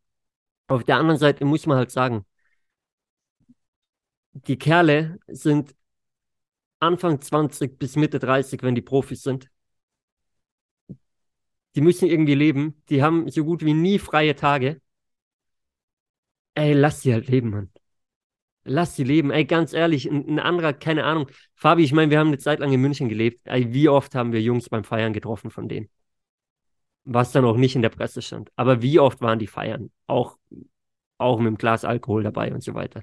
Auf 0.68 0.84
der 0.84 0.98
anderen 0.98 1.18
Seite 1.20 1.44
muss 1.44 1.66
man 1.66 1.78
halt 1.78 1.90
sagen, 1.90 2.26
die 4.32 4.56
Kerle 4.58 5.18
sind 5.28 5.74
Anfang 6.80 7.20
20 7.20 7.78
bis 7.78 7.94
Mitte 7.94 8.18
30, 8.18 8.64
wenn 8.64 8.74
die 8.74 8.82
Profis 8.82 9.22
sind. 9.22 9.48
Die 11.76 11.80
müssen 11.80 12.08
irgendwie 12.08 12.34
leben. 12.34 12.82
Die 12.90 13.02
haben 13.02 13.30
so 13.30 13.42
gut 13.44 13.64
wie 13.64 13.72
nie 13.74 13.98
freie 13.98 14.34
Tage. 14.36 14.80
Ey, 16.54 16.74
lass 16.74 17.00
sie 17.02 17.14
halt 17.14 17.28
leben, 17.28 17.48
Mann. 17.50 17.70
Lass 18.68 18.96
sie 18.96 19.04
leben. 19.04 19.30
Ey, 19.30 19.44
ganz 19.44 19.72
ehrlich, 19.72 20.06
ein, 20.10 20.26
ein 20.28 20.38
anderer, 20.38 20.72
keine 20.72 21.04
Ahnung. 21.04 21.28
Fabi, 21.54 21.82
ich 21.84 21.92
meine, 21.92 22.10
wir 22.10 22.18
haben 22.18 22.28
eine 22.28 22.38
Zeit 22.38 22.60
lang 22.60 22.72
in 22.72 22.80
München 22.80 23.08
gelebt. 23.08 23.40
Ey, 23.46 23.72
wie 23.72 23.88
oft 23.88 24.14
haben 24.14 24.32
wir 24.32 24.42
Jungs 24.42 24.68
beim 24.68 24.84
Feiern 24.84 25.12
getroffen 25.12 25.50
von 25.50 25.68
denen? 25.68 25.88
Was 27.04 27.32
dann 27.32 27.44
auch 27.44 27.56
nicht 27.56 27.75
in 27.75 27.82
der 27.82 27.88
Presse 27.88 28.20
stand. 28.20 28.50
Aber 28.56 28.82
wie 28.82 28.98
oft 29.00 29.20
waren 29.22 29.38
die 29.38 29.46
Feiern? 29.46 29.90
Auch, 30.06 30.37
auch 31.18 31.38
mit 31.38 31.48
einem 31.48 31.58
Glas 31.58 31.84
Alkohol 31.84 32.22
dabei 32.22 32.52
und 32.52 32.62
so 32.62 32.74
weiter. 32.74 33.02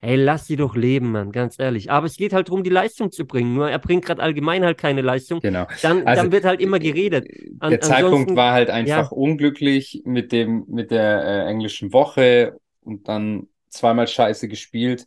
Ey, 0.00 0.16
lass 0.16 0.46
sie 0.46 0.56
doch 0.56 0.76
leben, 0.76 1.12
Mann, 1.12 1.32
ganz 1.32 1.58
ehrlich. 1.58 1.90
Aber 1.90 2.06
es 2.06 2.16
geht 2.16 2.32
halt 2.32 2.48
darum, 2.48 2.62
die 2.64 2.70
Leistung 2.70 3.12
zu 3.12 3.24
bringen. 3.26 3.54
Nur 3.54 3.70
er 3.70 3.78
bringt 3.78 4.04
gerade 4.04 4.22
allgemein 4.22 4.64
halt 4.64 4.78
keine 4.78 5.00
Leistung. 5.00 5.40
Genau. 5.40 5.66
Dann, 5.82 6.04
Also, 6.06 6.22
dann 6.22 6.32
wird 6.32 6.44
halt 6.44 6.60
immer 6.60 6.78
geredet. 6.78 7.26
An- 7.60 7.72
der 7.72 7.80
Zeitpunkt 7.80 8.34
war 8.36 8.52
halt 8.52 8.70
einfach 8.70 9.10
unglücklich 9.12 10.02
mit 10.04 10.32
dem, 10.32 10.64
mit 10.68 10.90
der 10.90 11.24
äh, 11.24 11.46
englischen 11.48 11.92
Woche 11.92 12.58
und 12.82 13.08
dann 13.08 13.48
zweimal 13.76 14.08
scheiße 14.08 14.48
gespielt. 14.48 15.06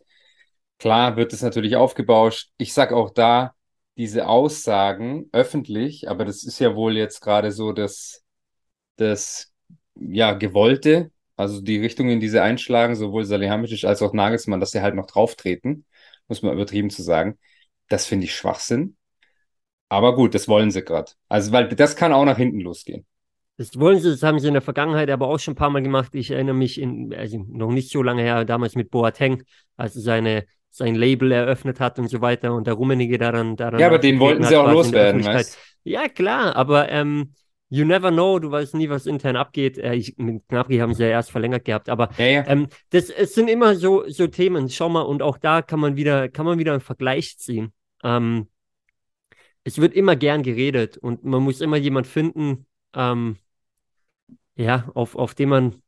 Klar 0.79 1.17
wird 1.17 1.33
es 1.33 1.41
natürlich 1.41 1.75
aufgebauscht. 1.75 2.51
Ich 2.57 2.73
sag 2.73 2.93
auch 2.93 3.11
da, 3.11 3.53
diese 3.97 4.27
Aussagen 4.27 5.27
öffentlich, 5.33 6.09
aber 6.09 6.25
das 6.25 6.43
ist 6.43 6.59
ja 6.59 6.75
wohl 6.75 6.95
jetzt 6.97 7.21
gerade 7.21 7.51
so 7.51 7.73
das, 7.73 8.23
das 8.97 9.53
ja, 9.95 10.33
Gewollte, 10.33 11.11
also 11.35 11.61
die 11.61 11.79
Richtung, 11.79 12.09
in 12.09 12.19
die 12.19 12.29
sie 12.29 12.41
einschlagen, 12.41 12.95
sowohl 12.95 13.25
Salihamidzic 13.25 13.85
als 13.85 14.01
auch 14.01 14.13
Nagelsmann, 14.13 14.59
dass 14.59 14.71
sie 14.71 14.81
halt 14.81 14.95
noch 14.95 15.07
drauftreten, 15.07 15.85
muss 16.27 16.41
man 16.41 16.53
übertrieben 16.53 16.89
zu 16.89 17.03
sagen. 17.03 17.37
Das 17.89 18.05
finde 18.05 18.25
ich 18.25 18.35
Schwachsinn. 18.35 18.97
Aber 19.89 20.15
gut, 20.15 20.35
das 20.35 20.47
wollen 20.47 20.71
sie 20.71 20.83
gerade. 20.83 21.11
Also, 21.29 21.51
weil 21.51 21.67
das 21.69 21.95
kann 21.95 22.13
auch 22.13 22.25
nach 22.25 22.37
hinten 22.37 22.59
losgehen. 22.61 23.05
Das 23.59 23.77
wollen 23.77 23.99
sie, 23.99 24.09
das 24.09 24.23
haben 24.23 24.39
sie 24.39 24.47
in 24.47 24.53
der 24.53 24.61
Vergangenheit 24.61 25.09
aber 25.09 25.27
auch 25.27 25.37
schon 25.37 25.51
ein 25.51 25.57
paar 25.57 25.69
Mal 25.69 25.81
gemacht. 25.81 26.15
Ich 26.15 26.31
erinnere 26.31 26.55
mich 26.55 26.79
in, 26.79 27.13
also 27.13 27.45
noch 27.49 27.71
nicht 27.71 27.91
so 27.91 28.01
lange 28.01 28.21
her, 28.21 28.45
damals 28.45 28.75
mit 28.75 28.89
Boateng, 28.89 29.43
als 29.75 29.97
er 29.97 30.01
seine, 30.01 30.45
sein 30.69 30.95
Label 30.95 31.33
eröffnet 31.33 31.81
hat 31.81 31.99
und 31.99 32.07
so 32.07 32.21
weiter 32.21 32.53
und 32.53 32.67
der 32.67 32.75
Rummenigge 32.75 33.17
daran, 33.17 33.57
daran 33.57 33.81
Ja, 33.81 33.87
aber 33.87 33.99
den 33.99 34.17
wollten 34.17 34.45
sie 34.45 34.55
auch 34.55 34.71
loswerden, 34.71 35.25
weißt 35.25 35.57
Ja, 35.83 36.07
klar, 36.07 36.55
aber 36.55 36.87
ähm, 36.89 37.33
you 37.67 37.83
never 37.83 38.11
know, 38.11 38.39
du 38.39 38.49
weißt 38.49 38.75
nie, 38.75 38.89
was 38.89 39.05
intern 39.05 39.35
abgeht. 39.35 39.77
Äh, 39.77 39.95
ich, 39.95 40.15
mit 40.15 40.47
Gnabry 40.47 40.77
haben 40.77 40.93
sie 40.93 41.03
ja 41.03 41.09
erst 41.09 41.29
verlängert 41.29 41.65
gehabt, 41.65 41.89
aber 41.89 42.11
Ja, 42.17 42.25
ja. 42.25 42.47
ähm, 42.47 42.67
das, 42.91 43.09
es 43.09 43.35
sind 43.35 43.49
immer 43.49 43.75
so, 43.75 44.07
so 44.07 44.27
Themen. 44.27 44.69
Schau 44.69 44.87
mal, 44.87 45.01
und 45.01 45.21
auch 45.21 45.37
da 45.37 45.61
kann 45.61 45.81
man 45.81 45.97
wieder, 45.97 46.29
kann 46.29 46.45
man 46.45 46.59
wieder 46.59 46.71
einen 46.71 46.79
Vergleich 46.79 47.37
ziehen. 47.37 47.73
Ähm, 48.05 48.47
es 49.65 49.81
wird 49.81 49.93
immer 49.93 50.15
gern 50.15 50.43
geredet 50.43 50.97
und 50.97 51.25
man 51.25 51.43
muss 51.43 51.59
immer 51.59 51.75
jemand 51.75 52.07
finden, 52.07 52.65
ähm, 52.95 53.35
ja, 54.59 54.89
auf, 54.93 55.15
auf 55.15 55.35
den 55.35 55.49
man 55.49 55.81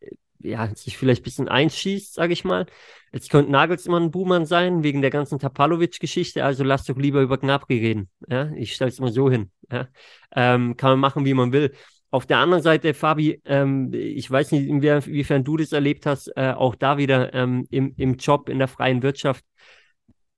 äh, 0.00 0.14
ja, 0.38 0.74
sich 0.74 0.96
vielleicht 0.96 1.22
ein 1.22 1.24
bisschen 1.24 1.48
einschießt, 1.48 2.14
sage 2.14 2.32
ich 2.32 2.44
mal. 2.44 2.66
Jetzt 3.12 3.28
könnte 3.28 3.50
Nagelsmann 3.50 4.04
ein 4.04 4.10
Buhmann 4.10 4.46
sein, 4.46 4.84
wegen 4.84 5.02
der 5.02 5.10
ganzen 5.10 5.38
Tapalovic-Geschichte, 5.38 6.44
also 6.44 6.64
lass 6.64 6.84
doch 6.84 6.96
lieber 6.96 7.20
über 7.20 7.38
Gnabry 7.38 7.78
reden. 7.78 8.08
Ja, 8.28 8.50
ich 8.52 8.74
stelle 8.74 8.90
es 8.90 9.00
mal 9.00 9.12
so 9.12 9.30
hin. 9.30 9.50
Ja. 9.70 9.88
Ähm, 10.34 10.76
kann 10.76 10.90
man 10.90 11.00
machen, 11.00 11.24
wie 11.24 11.34
man 11.34 11.52
will. 11.52 11.72
Auf 12.10 12.26
der 12.26 12.38
anderen 12.38 12.62
Seite, 12.62 12.94
Fabi, 12.94 13.40
ähm, 13.46 13.90
ich 13.92 14.30
weiß 14.30 14.52
nicht, 14.52 14.68
inwiefern, 14.68 15.44
du 15.44 15.56
das 15.56 15.72
erlebt 15.72 16.06
hast, 16.06 16.28
äh, 16.36 16.52
auch 16.52 16.74
da 16.74 16.98
wieder 16.98 17.34
ähm, 17.34 17.66
im, 17.70 17.94
im 17.96 18.16
Job, 18.16 18.48
in 18.48 18.58
der 18.58 18.68
freien 18.68 19.02
Wirtschaft. 19.02 19.44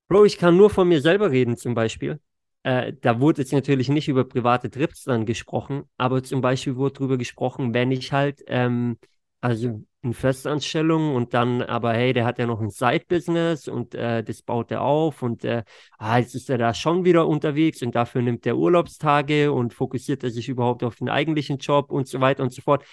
Bro, 0.08 0.24
ich 0.24 0.38
kann 0.38 0.56
nur 0.56 0.70
von 0.70 0.88
mir 0.88 1.00
selber 1.00 1.30
reden, 1.30 1.56
zum 1.56 1.74
Beispiel. 1.74 2.20
Äh, 2.64 2.94
da 3.00 3.20
wurde 3.20 3.42
jetzt 3.42 3.52
natürlich 3.52 3.88
nicht 3.90 4.08
über 4.08 4.24
private 4.24 4.70
Trips 4.70 5.04
dann 5.04 5.26
gesprochen, 5.26 5.84
aber 5.98 6.22
zum 6.22 6.40
Beispiel 6.40 6.76
wurde 6.76 6.94
darüber 6.94 7.18
gesprochen, 7.18 7.74
wenn 7.74 7.92
ich 7.92 8.12
halt, 8.12 8.42
ähm, 8.46 8.98
also 9.42 9.84
in 10.02 10.14
Festanstellung 10.14 11.14
und 11.14 11.34
dann, 11.34 11.62
aber 11.62 11.92
hey, 11.92 12.14
der 12.14 12.24
hat 12.24 12.38
ja 12.38 12.46
noch 12.46 12.60
ein 12.60 12.70
Side-Business 12.70 13.68
und 13.68 13.94
äh, 13.94 14.24
das 14.24 14.42
baut 14.42 14.70
er 14.70 14.82
auf 14.82 15.22
und 15.22 15.44
äh, 15.44 15.62
ah, 15.98 16.18
jetzt 16.18 16.34
ist 16.34 16.48
er 16.50 16.58
da 16.58 16.72
schon 16.74 17.04
wieder 17.04 17.28
unterwegs 17.28 17.82
und 17.82 17.94
dafür 17.94 18.22
nimmt 18.22 18.46
er 18.46 18.56
Urlaubstage 18.56 19.52
und 19.52 19.74
fokussiert 19.74 20.24
er 20.24 20.30
sich 20.30 20.48
überhaupt 20.48 20.82
auf 20.84 20.96
den 20.96 21.10
eigentlichen 21.10 21.58
Job 21.58 21.90
und 21.90 22.08
so 22.08 22.20
weiter 22.20 22.42
und 22.42 22.52
so 22.52 22.62
fort. 22.62 22.84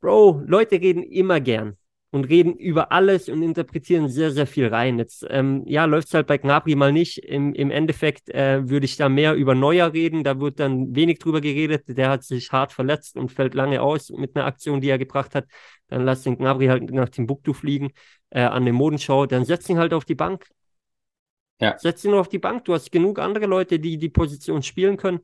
Bro, 0.00 0.42
Leute 0.46 0.80
reden 0.80 1.02
immer 1.02 1.40
gern 1.40 1.76
und 2.12 2.26
reden 2.26 2.54
über 2.58 2.92
alles 2.92 3.30
und 3.30 3.42
interpretieren 3.42 4.06
sehr, 4.10 4.30
sehr 4.32 4.46
viel 4.46 4.68
rein. 4.68 4.98
Jetzt, 4.98 5.24
ähm, 5.30 5.62
ja, 5.66 5.86
läuft 5.86 6.08
es 6.08 6.14
halt 6.14 6.26
bei 6.26 6.36
Gnabry 6.36 6.74
mal 6.74 6.92
nicht. 6.92 7.16
Im, 7.18 7.54
im 7.54 7.70
Endeffekt 7.70 8.28
äh, 8.28 8.68
würde 8.68 8.84
ich 8.84 8.98
da 8.98 9.08
mehr 9.08 9.34
über 9.34 9.54
Neuer 9.54 9.94
reden. 9.94 10.22
Da 10.22 10.38
wird 10.38 10.60
dann 10.60 10.94
wenig 10.94 11.20
drüber 11.20 11.40
geredet. 11.40 11.84
Der 11.86 12.10
hat 12.10 12.22
sich 12.22 12.52
hart 12.52 12.70
verletzt 12.72 13.16
und 13.16 13.32
fällt 13.32 13.54
lange 13.54 13.80
aus 13.80 14.10
mit 14.10 14.36
einer 14.36 14.44
Aktion, 14.44 14.82
die 14.82 14.90
er 14.90 14.98
gebracht 14.98 15.34
hat. 15.34 15.46
Dann 15.88 16.04
lass 16.04 16.22
den 16.22 16.36
Gnabry 16.36 16.66
halt 16.66 16.90
nach 16.90 17.08
Timbuktu 17.08 17.54
fliegen 17.54 17.92
äh, 18.28 18.42
an 18.42 18.66
der 18.66 18.74
Modenschau. 18.74 19.24
Dann 19.24 19.46
setz 19.46 19.66
ihn 19.70 19.78
halt 19.78 19.94
auf 19.94 20.04
die 20.04 20.14
Bank. 20.14 20.46
Ja. 21.62 21.78
Setz 21.78 22.04
ihn 22.04 22.12
auf 22.12 22.28
die 22.28 22.38
Bank. 22.38 22.66
Du 22.66 22.74
hast 22.74 22.92
genug 22.92 23.20
andere 23.20 23.46
Leute, 23.46 23.78
die 23.78 23.96
die 23.96 24.10
Position 24.10 24.62
spielen 24.62 24.98
können. 24.98 25.20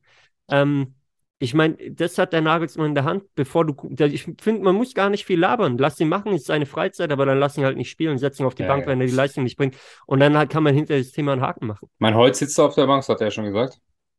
Ähm, 0.49 0.95
ich 1.41 1.55
meine, 1.55 1.77
das 1.93 2.19
hat 2.19 2.33
der 2.33 2.41
Nagelsmann 2.41 2.89
in 2.89 2.95
der 2.97 3.05
Hand, 3.05 3.25
bevor 3.35 3.65
du. 3.65 3.75
Ich 4.07 4.25
finde, 4.41 4.63
man 4.63 4.75
muss 4.75 4.95
gar 4.95 5.09
nicht 5.11 5.25
viel 5.25 5.39
labern. 5.39 5.79
Lass 5.79 6.01
ihn 6.01 6.09
machen, 6.09 6.33
ist 6.33 6.47
seine 6.47 6.67
Freizeit, 6.67 7.13
aber 7.13 7.27
dann 7.27 7.39
lass 7.39 7.57
ihn 7.57 7.65
halt 7.65 7.77
nicht 7.77 7.91
spielen, 7.91 8.19
setz 8.19 8.41
ihn 8.41 8.47
auf 8.47 8.55
die 8.57 8.63
Ja, 8.63 8.69
Bank, 8.69 8.83
ja. 8.83 8.89
wenn 8.89 9.01
er 9.01 9.07
die 9.07 9.13
Leistung 9.13 9.45
nicht 9.45 9.57
bringt. 9.57 9.77
Und 10.07 10.21
dann 10.21 10.37
halt 10.37 10.51
kann 10.51 10.63
man 10.65 10.75
hinter 10.75 10.99
das 10.99 11.13
Thema 11.13 11.33
einen 11.33 11.43
Haken 11.43 11.67
machen. 11.69 11.89
Mein 11.99 12.15
Holz 12.17 12.41
sitzt 12.41 12.59
auf 12.59 12.75
der 12.75 12.87
Bank, 12.87 13.01
das 13.03 13.09
hat 13.09 13.21
er 13.21 13.29
ja 13.29 13.31
schon 13.31 13.45
gesagt. 13.45 13.79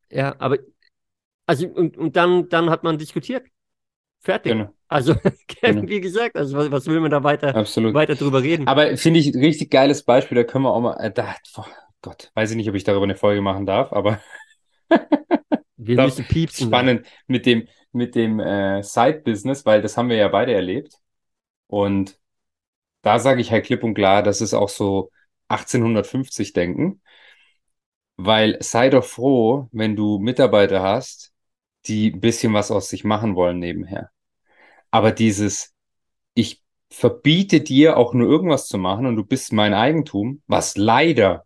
Ja, 0.10 0.36
aber. 0.40 0.58
Also, 1.48 1.68
und, 1.68 1.98
und 1.98 2.16
dann, 2.16 2.50
dann 2.50 2.70
hat 2.70 2.84
man 2.84 2.98
diskutiert. 2.98 3.48
Fertig. 4.22 4.52
Genau, 4.54 4.74
Also, 4.88 5.16
Genau. 5.62 5.88
wie 5.88 6.02
gesagt, 6.02 6.36
also 6.38 6.58
was, 6.58 6.72
was 6.72 6.88
will 6.88 7.00
man 7.00 7.12
da 7.12 7.24
weiter, 7.24 7.56
absolut. 7.56 7.94
weiter 7.94 8.16
drüber 8.16 8.44
reden? 8.44 8.68
Aber 8.68 8.98
finde 8.98 9.20
ich 9.20 9.28
ein 9.34 9.40
richtig 9.40 9.72
geiles 9.72 10.04
Beispiel, 10.04 10.36
da 10.36 10.44
können 10.44 10.66
wir 10.66 10.74
auch 10.74 10.82
mal, 10.82 10.98
äh, 10.98 11.12
da, 11.12 11.36
boah, 11.56 11.68
Gott, 12.02 12.32
weiß 12.36 12.52
ich 12.52 12.58
nicht, 12.58 12.70
ob 12.70 12.76
ich 12.76 12.84
darüber 12.84 13.04
eine 13.06 13.16
Folge 13.16 13.42
machen 13.42 13.66
darf, 13.66 13.92
aber 13.94 14.20
Wir 15.82 15.96
doch, 15.96 16.06
müssen 16.06 16.26
piepsen. 16.26 16.68
spannend 16.68 17.08
mit 17.28 17.46
dem, 17.46 17.68
mit 17.94 18.16
dem 18.16 18.40
äh, 18.40 18.84
Side-Business, 18.84 19.66
weil 19.66 19.82
das 19.82 19.98
haben 19.98 20.10
wir 20.10 20.18
ja 20.18 20.28
beide 20.28 20.54
erlebt. 20.54 20.94
Und 21.68 22.20
da 23.02 23.20
sage 23.20 23.42
ich 23.42 23.52
halt 23.52 23.66
klipp 23.66 23.84
und 23.84 23.94
klar, 23.94 24.22
das 24.22 24.42
ist 24.42 24.54
auch 24.54 24.70
so 24.70 25.12
1850 25.48 26.54
denken, 26.54 27.02
weil 28.18 28.58
sei 28.62 28.90
doch 28.90 29.06
froh, 29.06 29.70
wenn 29.72 29.96
du 29.96 30.20
Mitarbeiter 30.20 30.82
hast, 30.82 31.34
die 31.86 32.12
ein 32.12 32.20
bisschen 32.20 32.54
was 32.54 32.72
aus 32.72 32.90
sich 32.90 33.06
machen 33.06 33.36
wollen 33.36 33.60
nebenher. 33.60 34.12
Aber 34.92 35.12
dieses, 35.12 35.74
ich 36.34 36.62
verbiete 36.90 37.62
dir 37.62 37.98
auch 37.98 38.14
nur 38.14 38.28
irgendwas 38.28 38.68
zu 38.68 38.78
machen 38.78 39.06
und 39.06 39.16
du 39.16 39.24
bist 39.24 39.54
mein 39.54 39.74
Eigentum, 39.74 40.42
was 40.48 40.76
leider 40.76 41.46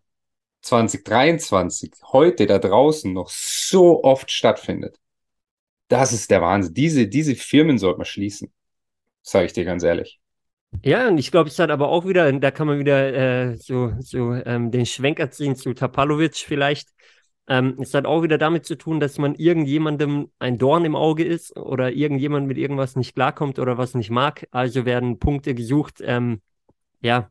2023, 0.64 1.92
heute 2.12 2.46
da 2.46 2.58
draußen 2.58 3.12
noch 3.12 3.28
so 3.28 4.02
oft 4.02 4.30
stattfindet. 4.30 4.98
Das 5.88 6.12
ist 6.12 6.30
der 6.30 6.40
Wahnsinn. 6.40 6.74
Diese, 6.74 7.06
diese 7.06 7.34
Firmen 7.34 7.78
sollte 7.78 7.98
man 7.98 8.06
schließen. 8.06 8.50
Sage 9.22 9.46
ich 9.46 9.52
dir 9.52 9.64
ganz 9.64 9.82
ehrlich. 9.82 10.20
Ja, 10.82 11.06
und 11.08 11.18
ich 11.18 11.30
glaube, 11.30 11.50
es 11.50 11.58
hat 11.58 11.70
aber 11.70 11.88
auch 11.88 12.06
wieder, 12.06 12.32
da 12.32 12.50
kann 12.50 12.66
man 12.66 12.78
wieder 12.78 13.12
äh, 13.14 13.56
so, 13.56 13.92
so 14.00 14.32
ähm, 14.32 14.70
den 14.70 14.86
Schwenker 14.86 15.30
ziehen 15.30 15.54
zu 15.54 15.72
Tapalovic 15.74 16.36
vielleicht. 16.36 16.88
Ähm, 17.46 17.76
es 17.80 17.92
hat 17.92 18.06
auch 18.06 18.22
wieder 18.22 18.38
damit 18.38 18.64
zu 18.64 18.74
tun, 18.74 19.00
dass 19.00 19.18
man 19.18 19.34
irgendjemandem 19.34 20.30
ein 20.38 20.58
Dorn 20.58 20.84
im 20.84 20.96
Auge 20.96 21.24
ist 21.24 21.56
oder 21.56 21.92
irgendjemand 21.92 22.46
mit 22.46 22.56
irgendwas 22.56 22.96
nicht 22.96 23.14
klarkommt 23.14 23.58
oder 23.58 23.76
was 23.76 23.94
nicht 23.94 24.10
mag. 24.10 24.48
Also 24.50 24.86
werden 24.86 25.18
Punkte 25.18 25.54
gesucht, 25.54 26.00
ähm, 26.02 26.40
ja, 27.02 27.30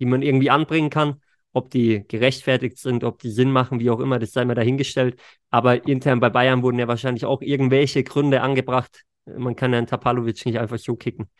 die 0.00 0.06
man 0.06 0.22
irgendwie 0.22 0.50
anbringen 0.50 0.90
kann. 0.90 1.20
Ob 1.54 1.70
die 1.70 2.04
gerechtfertigt 2.06 2.76
sind, 2.78 3.04
ob 3.04 3.20
die 3.20 3.30
Sinn 3.30 3.50
machen, 3.50 3.80
wie 3.80 3.88
auch 3.88 4.00
immer, 4.00 4.18
das 4.18 4.32
sei 4.32 4.44
mal 4.44 4.54
dahingestellt. 4.54 5.18
Aber 5.50 5.86
intern 5.86 6.20
bei 6.20 6.28
Bayern 6.28 6.62
wurden 6.62 6.78
ja 6.78 6.88
wahrscheinlich 6.88 7.24
auch 7.24 7.40
irgendwelche 7.40 8.04
Gründe 8.04 8.42
angebracht. 8.42 9.04
Man 9.24 9.56
kann 9.56 9.72
ja 9.72 9.78
einen 9.78 9.86
Tapalovic 9.86 10.44
nicht 10.44 10.58
einfach 10.58 10.78
so 10.78 10.96
kicken. 10.96 11.30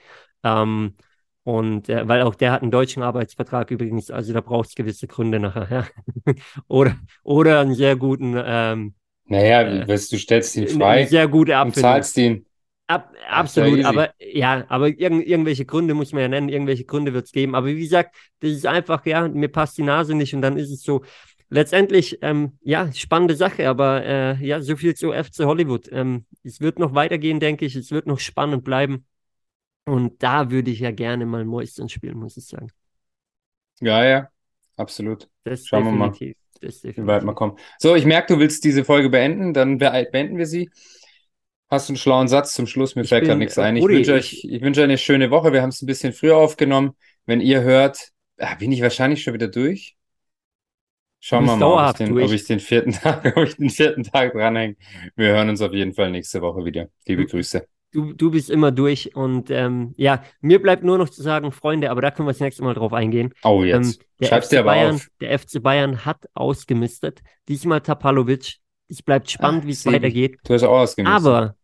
Ähm, 0.42 0.94
und 1.42 1.90
äh, 1.90 2.09
weil 2.09 2.22
auch 2.22 2.35
der 2.35 2.53
hat 2.53 2.62
einen 2.62 2.70
deutschen 2.70 3.03
Arbeitsvertrag 3.03 3.70
übrigens, 3.70 4.11
also 4.11 4.33
da 4.33 4.40
braucht 4.40 4.70
es 4.70 4.74
gewisse 4.74 5.07
Gründe 5.07 5.38
nachher. 5.40 5.68
Ja? 6.24 6.35
oder, 6.68 6.96
oder 7.22 7.61
einen 7.61 7.74
sehr 7.74 7.96
guten. 7.96 8.35
Ähm, 8.42 8.94
naja, 9.27 9.62
äh, 9.62 9.87
du 9.87 9.98
stellst 9.98 10.57
ihn 10.57 10.68
frei. 10.68 11.07
Sehr 11.07 11.29
gute 11.29 11.57
Abfindung. 11.57 11.90
Und 11.90 11.96
zahlst 11.96 12.16
ihn. 12.18 12.46
Ab, 12.87 13.14
absolut, 13.29 13.79
ja 13.79 13.88
aber 13.88 14.12
ja, 14.18 14.64
aber 14.68 14.88
irg 14.88 15.27
irgendwelche 15.27 15.64
Gründe 15.64 15.94
muss 15.94 16.12
man 16.12 16.20
ja 16.20 16.29
nennen, 16.29 16.51
irgendwelche 16.51 16.85
Gründe 16.85 17.14
wird 17.14 17.25
es 17.25 17.33
geben. 17.33 17.55
Aber 17.55 17.68
wie 17.68 17.81
gesagt, 17.81 18.14
das 18.40 18.51
ist 18.51 18.66
einfach, 18.66 19.07
ja, 19.07 19.27
mir 19.27 19.49
passt 19.49 19.79
die 19.79 19.83
Nase 19.83 20.14
nicht 20.14 20.35
und 20.35 20.42
dann 20.42 20.57
ist 20.57 20.70
es 20.70 20.83
so. 20.83 21.03
Letztendlich, 21.51 22.18
ähm, 22.23 22.59
ja, 22.62 22.90
spannende 22.92 23.37
Sache, 23.37 23.68
aber 23.68 24.05
äh, 24.05 24.44
ja, 24.44 24.61
so 24.61 24.77
viel 24.77 24.94
zu 24.94 25.12
FC 25.12 25.44
Hollywood. 25.44 25.88
Ähm, 25.92 26.25
es 26.42 26.61
wird 26.61 26.79
noch 26.79 26.94
weitergehen, 26.94 27.38
denke 27.38 27.64
ich. 27.64 27.77
Es 27.77 27.90
wird 27.90 28.07
noch 28.07 28.18
spannend 28.18 28.64
bleiben. 28.64 29.07
Und 29.85 30.23
da 30.23 30.51
würde 30.51 30.70
ich 30.70 30.81
ja 30.81 30.90
gerne 30.90 31.27
mal 31.27 31.44
Mäuschen 31.44 31.88
spielen, 31.88 32.18
muss 32.18 32.37
ich 32.37 32.47
sagen. 32.47 32.68
Ja, 33.81 34.05
ja, 34.05 34.29
absolut. 34.77 35.29
Das 35.44 35.66
Schauen 35.66 35.85
definitiv. 35.85 36.37
wir 36.61 36.68
mal, 36.68 36.73
das 36.73 36.85
wie 36.85 37.07
weit 37.07 37.25
wir 37.25 37.35
kommen. 37.35 37.57
So, 37.79 37.94
ich 37.94 38.07
merke, 38.07 38.35
du 38.35 38.40
willst 38.40 38.64
diese 38.64 38.85
Folge 38.85 39.11
beenden, 39.11 39.53
dann 39.53 39.79
beenden 39.79 40.38
wir 40.38 40.47
sie. 40.47 40.70
Hast 41.75 41.89
du 41.89 41.93
einen 41.93 41.99
schlauen 41.99 42.29
Satz 42.29 42.55
zum 42.55 42.67
Schluss? 42.67 42.97
Mir 42.97 43.03
ich 43.03 43.09
fällt 43.09 43.25
gerade 43.25 43.39
nichts 43.39 43.59
ein. 43.59 43.77
Ich 43.77 43.85
wünsche 43.85 44.15
euch, 44.15 44.45
ich 44.45 44.63
wünsche 44.63 44.83
eine 44.83 44.99
schöne 44.99 45.31
Woche. 45.31 45.53
Wir 45.53 45.63
haben 45.63 45.71
es 45.71 45.83
ein 45.83 45.87
bisschen 45.87 46.13
früher 46.13 46.37
aufgenommen. 46.37 46.93
Wenn 47.27 47.41
ihr 47.41 47.63
hört, 47.63 48.11
ah, 48.39 48.55
bin 48.55 48.73
ich 48.73 48.81
wahrscheinlich 48.81 49.23
schon 49.23 49.35
wieder 49.35 49.49
durch. 49.49 49.97
Schauen 51.21 51.47
wir 51.47 51.57
mal, 51.57 51.89
ob 51.89 52.01
ich, 52.01 52.07
den, 52.07 52.23
ob 52.23 52.33
ich, 52.33 52.45
den, 52.45 52.61
vierten 52.61 52.93
Tag, 53.03 53.37
ob 53.37 53.45
ich 53.45 53.57
den 53.57 53.71
vierten 53.71 54.05
Tag 54.05 54.33
dranhänge. 54.33 54.77
Wir 55.17 55.29
hören 55.29 55.49
uns 55.49 55.63
auf 55.63 55.73
jeden 55.73 55.95
Fall 55.95 56.11
nächste 56.11 56.43
Woche 56.43 56.65
wieder. 56.65 56.89
Liebe 57.07 57.27
Grüße 57.27 57.67
du, 57.95 58.13
du 58.13 58.31
bist 58.31 58.51
immer 58.51 58.73
durch. 58.73 59.17
Und 59.17 59.51
ähm, 59.51 59.95
ja, 59.97 60.23
mir 60.41 60.61
bleibt 60.61 60.85
nur 60.85 60.99
noch 60.99 61.09
zu 61.09 61.23
sagen, 61.23 61.53
Freunde, 61.53 61.91
aber 61.91 62.03
da 62.03 62.11
können 62.11 62.29
wir 62.29 62.33
das 62.33 62.41
nächste 62.41 62.63
Mal 62.63 62.75
drauf 62.75 62.93
eingehen. 62.93 63.33
Oh, 63.43 63.63
jetzt. 63.63 64.01
Ähm, 64.01 64.07
der 64.21 64.27
Schreib's 64.27 64.47
FC 64.47 64.51
dir 64.51 64.61
aber 64.61 64.71
Bayern, 64.71 64.95
auf. 64.97 65.09
Der 65.21 65.39
FC 65.39 65.63
Bayern 65.63 66.05
hat 66.05 66.29
ausgemistet. 66.35 67.23
Diesmal 67.49 67.81
Tapalovic. 67.81 68.57
Es 68.89 69.03
bleibt 69.03 69.31
spannend, 69.31 69.67
wie 69.67 69.71
es 69.71 69.87
weitergeht. 69.87 70.39
Du 70.45 70.53
hast 70.53 70.63
auch 70.63 70.81
ausgemistet. 70.81 71.17
Aber 71.17 71.57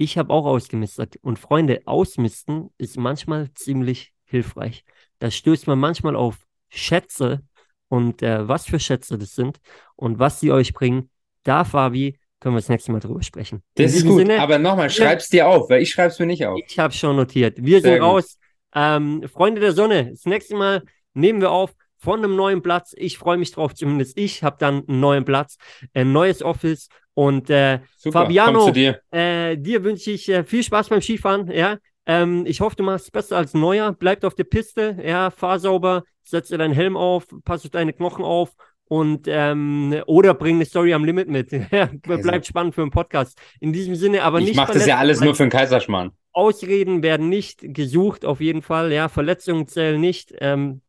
ich 0.00 0.16
habe 0.16 0.32
auch 0.32 0.46
ausgemistet. 0.46 1.18
Und 1.20 1.38
Freunde, 1.38 1.82
ausmisten 1.84 2.70
ist 2.78 2.96
manchmal 2.96 3.52
ziemlich 3.52 4.14
hilfreich. 4.24 4.84
Da 5.18 5.30
stößt 5.30 5.66
man 5.66 5.78
manchmal 5.78 6.16
auf 6.16 6.38
Schätze 6.70 7.42
und 7.88 8.22
äh, 8.22 8.48
was 8.48 8.64
für 8.64 8.80
Schätze 8.80 9.18
das 9.18 9.34
sind 9.34 9.58
und 9.96 10.18
was 10.18 10.40
sie 10.40 10.52
euch 10.52 10.72
bringen. 10.72 11.10
Da, 11.42 11.64
Fabi, 11.64 12.18
können 12.40 12.54
wir 12.54 12.60
das 12.60 12.70
nächste 12.70 12.92
Mal 12.92 13.00
drüber 13.00 13.22
sprechen. 13.22 13.62
Das 13.74 13.92
ist 13.94 14.06
gut, 14.06 14.20
Sinne, 14.20 14.40
aber 14.40 14.58
nochmal, 14.58 14.88
schreib's 14.88 15.28
dir 15.28 15.46
auf, 15.46 15.68
weil 15.68 15.82
ich 15.82 15.90
schreib's 15.90 16.18
mir 16.18 16.24
nicht 16.24 16.46
auf. 16.46 16.58
Ich 16.66 16.78
habe 16.78 16.94
schon 16.94 17.16
notiert. 17.16 17.58
Wir 17.58 17.82
Sehr 17.82 17.92
sind 17.92 18.00
gut. 18.00 18.08
raus. 18.08 18.38
Ähm, 18.74 19.22
Freunde 19.30 19.60
der 19.60 19.72
Sonne, 19.72 20.12
das 20.12 20.24
nächste 20.24 20.56
Mal 20.56 20.82
nehmen 21.12 21.42
wir 21.42 21.50
auf 21.50 21.74
von 21.98 22.24
einem 22.24 22.36
neuen 22.36 22.62
Platz. 22.62 22.94
Ich 22.96 23.18
freue 23.18 23.36
mich 23.36 23.50
drauf, 23.50 23.74
zumindest 23.74 24.16
ich 24.16 24.42
habe 24.42 24.56
dann 24.58 24.88
einen 24.88 25.00
neuen 25.00 25.26
Platz, 25.26 25.58
ein 25.92 26.12
neues 26.12 26.42
Office. 26.42 26.88
Und 27.20 27.50
äh, 27.50 27.80
Super, 27.98 28.22
Fabiano, 28.22 28.70
dir, 28.70 28.98
äh, 29.10 29.54
dir 29.58 29.84
wünsche 29.84 30.10
ich 30.10 30.26
äh, 30.30 30.42
viel 30.42 30.62
Spaß 30.62 30.88
beim 30.88 31.02
Skifahren. 31.02 31.50
Ja, 31.50 31.76
ähm, 32.06 32.46
ich 32.46 32.62
hoffe, 32.62 32.76
du 32.76 32.82
machst 32.82 33.04
es 33.04 33.10
besser 33.10 33.36
als 33.36 33.52
Neuer. 33.52 33.92
Bleib 33.92 34.24
auf 34.24 34.34
der 34.34 34.44
Piste, 34.44 34.96
ja, 35.04 35.28
fahr 35.28 35.58
sauber, 35.58 36.04
setz 36.22 36.48
dir 36.48 36.56
deinen 36.56 36.72
Helm 36.72 36.96
auf, 36.96 37.26
pass 37.44 37.62
auf 37.66 37.72
deine 37.72 37.92
Knochen 37.92 38.24
auf 38.24 38.52
und 38.84 39.26
ähm, 39.26 40.02
oder 40.06 40.32
bring 40.32 40.54
eine 40.54 40.64
Story 40.64 40.94
am 40.94 41.04
Limit 41.04 41.28
mit. 41.28 41.50
Bleibt 42.06 42.46
spannend 42.46 42.74
für 42.74 42.80
einen 42.80 42.90
Podcast. 42.90 43.38
In 43.60 43.74
diesem 43.74 43.96
Sinne, 43.96 44.22
aber 44.22 44.40
nicht. 44.40 44.52
Ich 44.52 44.56
mache 44.56 44.72
das 44.72 44.86
ja 44.86 44.96
alles 44.96 45.20
nur 45.20 45.34
für 45.34 45.42
den 45.42 45.50
Kaiserschmarrn. 45.50 46.12
Ausreden 46.32 47.02
werden 47.02 47.28
nicht 47.28 47.60
gesucht, 47.60 48.24
auf 48.24 48.40
jeden 48.40 48.62
Fall. 48.62 48.94
Ja, 48.94 49.10
Verletzungen 49.10 49.66
zählen 49.66 50.00
nicht. 50.00 50.34
Ähm, 50.40 50.80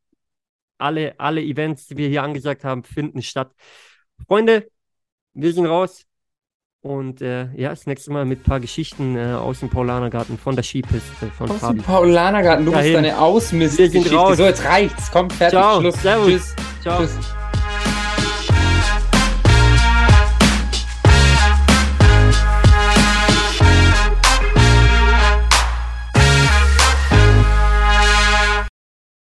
alle, 0.77 1.19
alle 1.19 1.41
Events, 1.41 1.87
die 1.87 1.97
wir 1.97 2.07
hier 2.07 2.23
angesagt 2.23 2.63
haben, 2.63 2.85
finden 2.85 3.21
statt. 3.21 3.51
Freunde, 4.25 4.71
wir 5.33 5.51
sind 5.51 5.65
raus. 5.65 6.05
Und 6.83 7.21
äh, 7.21 7.47
ja, 7.55 7.69
das 7.69 7.85
nächste 7.85 8.11
Mal 8.11 8.25
mit 8.25 8.39
ein 8.39 8.43
paar 8.43 8.59
Geschichten 8.59 9.15
äh, 9.15 9.33
aus 9.33 9.59
dem 9.59 9.69
Paulanergarten 9.69 10.39
von 10.39 10.55
der 10.55 10.63
Skipiste 10.63 11.27
von 11.37 11.51
aus 11.51 11.57
Fabi. 11.57 11.79
Aus 11.79 11.85
dem 11.85 11.85
Paulanergarten, 11.85 12.65
du 12.65 12.71
Dahin. 12.71 12.93
bist 12.93 13.05
deine 13.05 13.19
Ausmistgeschichte. 13.21 14.09
So, 14.09 14.43
jetzt 14.43 14.65
reicht's. 14.65 15.11
Komm, 15.11 15.29
fertig, 15.29 15.59
Ciao. 15.59 15.79
Schluss. 15.79 16.01
Servus. 16.01 16.27
Tschüss. 16.27 16.55
Ciao. 16.81 16.99
Tschüss. 17.01 17.40